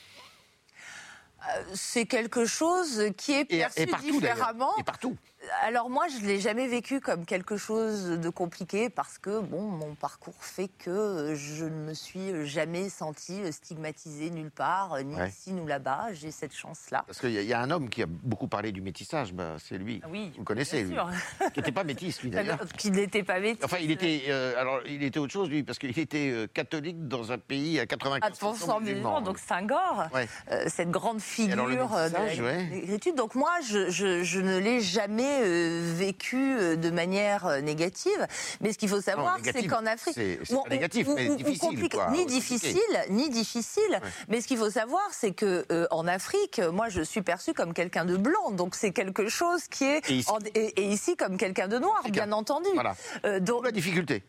Euh, 1.50 1.64
c'est 1.74 2.06
quelque 2.06 2.46
chose 2.46 3.12
qui 3.18 3.34
est 3.34 3.46
perçu 3.46 3.86
différemment. 3.86 4.78
Et 4.78 4.84
partout 4.84 5.18
alors 5.64 5.90
moi, 5.90 6.08
je 6.08 6.22
ne 6.24 6.28
l'ai 6.28 6.40
jamais 6.40 6.68
vécu 6.68 7.00
comme 7.00 7.26
quelque 7.26 7.58
chose 7.58 8.20
de 8.20 8.30
compliqué 8.30 8.90
parce 8.90 9.18
que 9.18 9.40
bon, 9.40 9.62
mon 9.62 9.96
parcours 9.96 10.36
fait 10.40 10.70
que 10.80 11.34
je 11.36 11.66
ne 11.66 11.88
me 11.88 11.94
suis 11.94 12.46
jamais 12.46 12.90
sentie 12.90 13.40
stigmatisée 13.52 14.30
nulle 14.30 14.52
part, 14.52 14.98
ni 15.04 15.16
ici 15.28 15.54
ni 15.54 15.66
là-bas. 15.66 16.14
J'ai 16.14 16.32
cette 16.32 16.56
chance-là. 16.56 17.04
Parce 17.08 17.20
qu'il 17.20 17.32
y, 17.32 17.54
a 17.54 17.60
un 17.60 17.72
homme 17.72 17.90
qui 17.90 18.04
a 18.04 18.06
beaucoup 18.08 18.48
parlé 18.48 18.72
du 18.72 18.82
métissage, 18.82 19.34
bah, 19.34 19.56
c'est 19.58 19.78
lui. 19.78 20.02
Oui, 20.10 20.32
Vous 20.38 20.44
connaissez, 20.44 20.84
lui. 20.84 20.96
qui 21.54 21.60
n'était 21.60 21.72
pas 21.72 21.84
métis, 21.84 22.22
lui 22.22 22.30
d'ailleurs. 22.30 22.60
Qui 22.78 22.92
n'était 22.92 23.24
pas 23.24 23.40
métis. 23.40 23.64
Enfin, 23.64 23.78
il 23.82 23.92
était, 23.92 24.24
euh, 24.30 24.60
alors, 24.60 24.82
il 24.86 25.04
était 25.04 25.20
autre 25.20 25.34
chose, 25.34 25.50
lui, 25.50 25.64
parce 25.64 25.80
qu'il 25.80 25.98
était 25.98 26.30
euh, 26.30 26.48
catholique 26.48 27.08
dans 27.08 27.32
un 27.32 27.38
pays 27.38 27.80
à 27.80 27.86
95% 27.86 28.82
musulmans. 28.82 29.22
Donc 29.22 29.38
euh, 29.52 30.64
cette 30.68 30.92
grande 30.92 31.20
figure 31.20 31.68
de 31.68 32.86
l'étude. 32.88 33.16
Donc 33.16 33.36
moi, 33.36 33.52
je, 33.68 33.90
je 33.90 34.40
ne 34.40 34.58
l'ai 34.58 34.82
jamais 34.82 35.31
euh, 35.42 35.94
vécu 35.96 36.56
euh, 36.58 36.76
de 36.76 36.90
manière 36.90 37.46
euh, 37.46 37.62
négative. 37.62 38.28
Mais 38.62 38.74
ce 38.74 38.78
qu'il 38.78 38.90
faut 38.90 39.02
savoir, 39.02 39.38
c'est 39.44 39.68
qu'en 39.68 39.86
Afrique, 39.86 40.16
c'est 40.16 40.40
pas 40.50 40.70
négatif, 40.70 41.08
mais 41.16 41.36
difficile, 41.36 41.90
ni 42.12 42.26
difficile, 42.26 42.80
ni 43.10 43.30
difficile. 43.30 44.00
Mais 44.28 44.42
ce 44.42 44.48
qu'il 44.48 44.58
faut 44.58 44.70
savoir, 44.70 45.08
c'est 45.12 45.32
que 45.32 45.66
en 45.92 46.08
Afrique, 46.08 46.60
moi, 46.60 46.90
je 46.90 47.02
suis 47.02 47.22
perçue 47.22 47.54
comme 47.54 47.74
quelqu'un 47.74 48.06
de 48.06 48.18
blanc, 48.18 48.52
donc 48.52 48.76
c'est 48.76 48.92
quelque 48.92 49.28
chose 49.30 49.68
qui 49.70 49.86
est 49.86 50.02
et 50.56 50.84
ici, 50.84 51.16
comme 51.16 51.38
quelqu'un 51.38 51.68
de 51.68 51.78
noir, 51.78 52.02
bien 52.10 52.32
entendu. 52.32 52.70
Voilà. 52.74 52.96
donc 53.40 53.66
la 53.66 53.72
difficulté. 53.72 54.24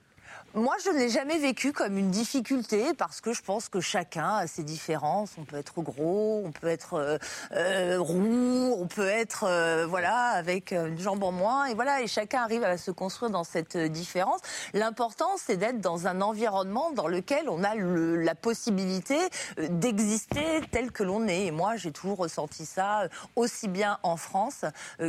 Moi, 0.54 0.76
je 0.84 0.90
ne 0.90 0.98
l'ai 0.98 1.08
jamais 1.08 1.38
vécu 1.38 1.72
comme 1.72 1.96
une 1.96 2.10
difficulté 2.10 2.92
parce 2.92 3.22
que 3.22 3.32
je 3.32 3.40
pense 3.40 3.70
que 3.70 3.80
chacun 3.80 4.36
a 4.36 4.46
ses 4.46 4.62
différences. 4.62 5.30
On 5.38 5.44
peut 5.44 5.56
être 5.56 5.80
gros, 5.80 6.42
on 6.44 6.52
peut 6.52 6.66
être 6.66 6.92
euh, 6.92 7.16
euh, 7.52 7.98
roux, 7.98 8.76
on 8.78 8.86
peut 8.86 9.08
être 9.08 9.44
euh, 9.44 9.86
voilà 9.86 10.26
avec 10.26 10.72
une 10.72 10.98
jambe 10.98 11.22
en 11.22 11.32
moins 11.32 11.64
et 11.66 11.74
voilà 11.74 12.02
et 12.02 12.06
chacun 12.06 12.42
arrive 12.42 12.64
à 12.64 12.76
se 12.76 12.90
construire 12.90 13.30
dans 13.30 13.44
cette 13.44 13.78
différence. 13.78 14.40
L'important, 14.74 15.30
c'est 15.38 15.56
d'être 15.56 15.80
dans 15.80 16.06
un 16.06 16.20
environnement 16.20 16.92
dans 16.92 17.08
lequel 17.08 17.48
on 17.48 17.64
a 17.64 17.74
la 17.74 18.34
possibilité 18.34 19.16
d'exister 19.56 20.60
tel 20.70 20.92
que 20.92 21.02
l'on 21.02 21.28
est. 21.28 21.46
Et 21.46 21.50
moi, 21.50 21.76
j'ai 21.76 21.92
toujours 21.92 22.18
ressenti 22.18 22.66
ça 22.66 23.08
aussi 23.36 23.68
bien 23.68 23.98
en 24.02 24.18
France 24.18 24.66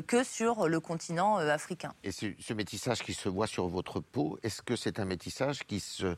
que 0.07 0.23
sur 0.23 0.69
le 0.69 0.79
continent 0.79 1.35
africain. 1.35 1.93
Et 2.05 2.11
ce 2.13 2.53
métissage 2.53 3.03
qui 3.03 3.13
se 3.13 3.27
voit 3.27 3.47
sur 3.47 3.67
votre 3.67 3.99
peau, 3.99 4.39
est-ce 4.43 4.61
que 4.61 4.77
c'est 4.77 4.99
un 4.99 5.05
métissage 5.05 5.32
qui 5.67 5.79
se 5.79 6.15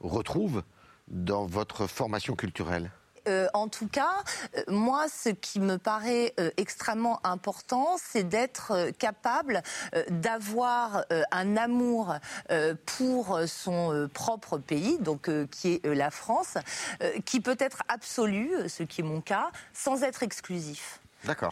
retrouve 0.00 0.62
dans 1.08 1.46
votre 1.46 1.86
formation 1.86 2.36
culturelle 2.36 2.90
euh, 3.26 3.46
en 3.52 3.68
tout 3.68 3.88
cas, 3.88 4.24
euh, 4.56 4.62
moi, 4.68 5.06
ce 5.08 5.28
qui 5.28 5.60
me 5.60 5.76
paraît 5.76 6.32
euh, 6.40 6.50
extrêmement 6.56 7.20
important, 7.26 7.96
c'est 7.98 8.24
d'être 8.24 8.90
capable 8.98 9.62
d'avoir 10.08 11.04
un 11.30 11.56
amour 11.56 12.14
pour 12.86 13.40
son 13.46 14.08
propre 14.12 14.58
pays, 14.58 14.98
donc 14.98 15.30
qui 15.50 15.74
est 15.74 15.94
la 15.94 16.10
France, 16.10 16.56
qui 17.24 17.40
peut 17.40 17.56
être 17.58 17.82
absolu, 17.88 18.50
ce 18.68 18.82
qui 18.82 19.02
est 19.02 19.04
mon 19.04 19.20
cas, 19.20 19.50
sans 19.72 20.02
être 20.02 20.22
exclusif. 20.22 21.00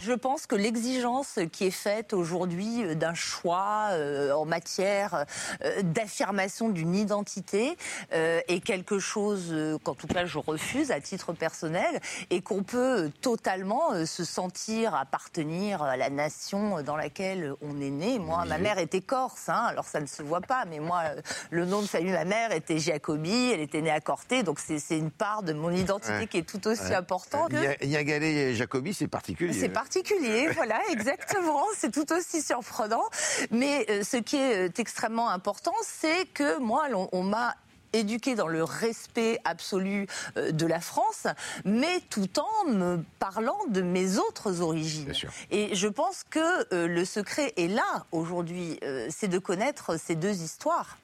Je 0.00 0.12
pense 0.12 0.46
que 0.46 0.55
l'exigence 0.55 1.38
qui 1.52 1.66
est 1.66 1.70
faite 1.70 2.12
aujourd'hui 2.12 2.85
euh, 2.85 2.94
d'un 2.94 3.14
choix 3.14 3.88
euh, 3.90 4.33
en 4.33 4.44
matière 4.44 5.24
euh, 5.64 5.83
d'affirmation 5.83 6.68
d'une 6.68 6.94
identité 6.94 7.76
est 8.11 8.64
quelque 8.64 8.98
chose 8.98 9.55
qu'en 9.83 9.94
tout 9.94 10.07
cas 10.07 10.26
je 10.26 10.38
refuse 10.38 10.90
à 10.90 11.00
titre 11.00 11.33
personnel 11.33 12.00
et 12.31 12.40
qu'on 12.40 12.62
peut 12.62 13.11
totalement 13.20 14.07
se 14.07 14.24
sentir 14.24 14.94
appartenir 14.94 15.83
à 15.83 15.96
la 15.96 16.11
nation 16.11 16.83
dans 16.83 16.96
laquelle 16.96 17.55
on 17.61 17.81
est 17.81 17.90
né. 17.90 18.18
Moi, 18.18 18.44
ma 18.46 18.59
mère 18.59 18.79
était 18.79 19.00
corse, 19.00 19.48
hein, 19.48 19.64
alors 19.68 19.87
ça 19.87 20.00
ne 20.00 20.07
se 20.07 20.22
voit 20.22 20.40
pas, 20.40 20.64
mais 20.68 20.79
moi, 20.79 21.02
le 21.50 21.64
nom 21.64 21.83
de 21.83 21.87
famille 21.87 22.12
de 22.12 22.16
ma 22.16 22.24
mère 22.24 22.52
était 22.52 22.79
Jacobi, 22.79 23.50
elle 23.52 23.61
était 23.61 23.83
née 23.83 23.90
à 23.90 24.00
Corté, 24.00 24.42
donc 24.42 24.59
c'est 24.61 24.96
une 24.96 25.11
part 25.11 25.42
de 25.42 25.52
mon 25.52 25.70
identité 25.70 26.26
qui 26.26 26.38
est 26.38 26.48
tout 26.48 26.66
aussi 26.66 26.94
importante. 26.94 27.52
Yagalé 27.83 28.26
et 28.26 28.55
Jacobi, 28.55 28.94
c'est 28.94 29.09
particulier. 29.09 29.56
C'est 29.59 29.69
particulier, 29.69 30.49
voilà, 30.55 30.81
exactement. 30.90 31.62
C'est 31.77 31.92
tout 31.92 32.12
aussi 32.12 32.42
surprenant. 32.42 33.05
Mais 33.51 33.87
euh, 33.90 34.03
ce 34.03 34.16
qui 34.16 34.37
est 34.37 34.69
euh, 34.69 34.73
extrêmement 34.79 35.31
important, 35.31 35.75
c'est 35.83 36.27
que 36.33 36.59
moi, 36.59 36.87
on, 37.12 37.23
m'a 37.23 37.57
éduqué 37.92 38.35
dans 38.35 38.49
le 38.49 38.62
respect 38.62 39.38
absolu 39.45 40.07
euh, 40.37 40.53
de 40.53 40.66
la 40.66 40.81
France, 40.81 41.27
mais 41.64 42.01
tout 42.11 42.29
en 42.38 42.71
me 42.71 43.03
parlant 43.19 43.59
de 43.69 43.81
mes 43.81 44.19
autres 44.19 44.61
origines. 44.61 45.12
Et 45.51 45.75
je 45.75 45.88
pense 45.88 46.25
que 46.29 46.87
le 46.87 47.05
secret 47.05 47.53
est 47.57 47.69
là 47.69 48.07
aujourd'hui, 48.12 48.79
c'est 49.09 49.29
de 49.29 49.38
connaître 49.38 49.99
ces 49.99 50.14
deux 50.14 50.42
histoires. 50.42 50.99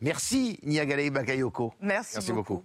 Merci 0.00 0.58
Niagale 0.64 1.10
Bakayoko. 1.10 1.72
Merci, 1.80 2.14
Merci 2.14 2.32
beaucoup. 2.32 2.64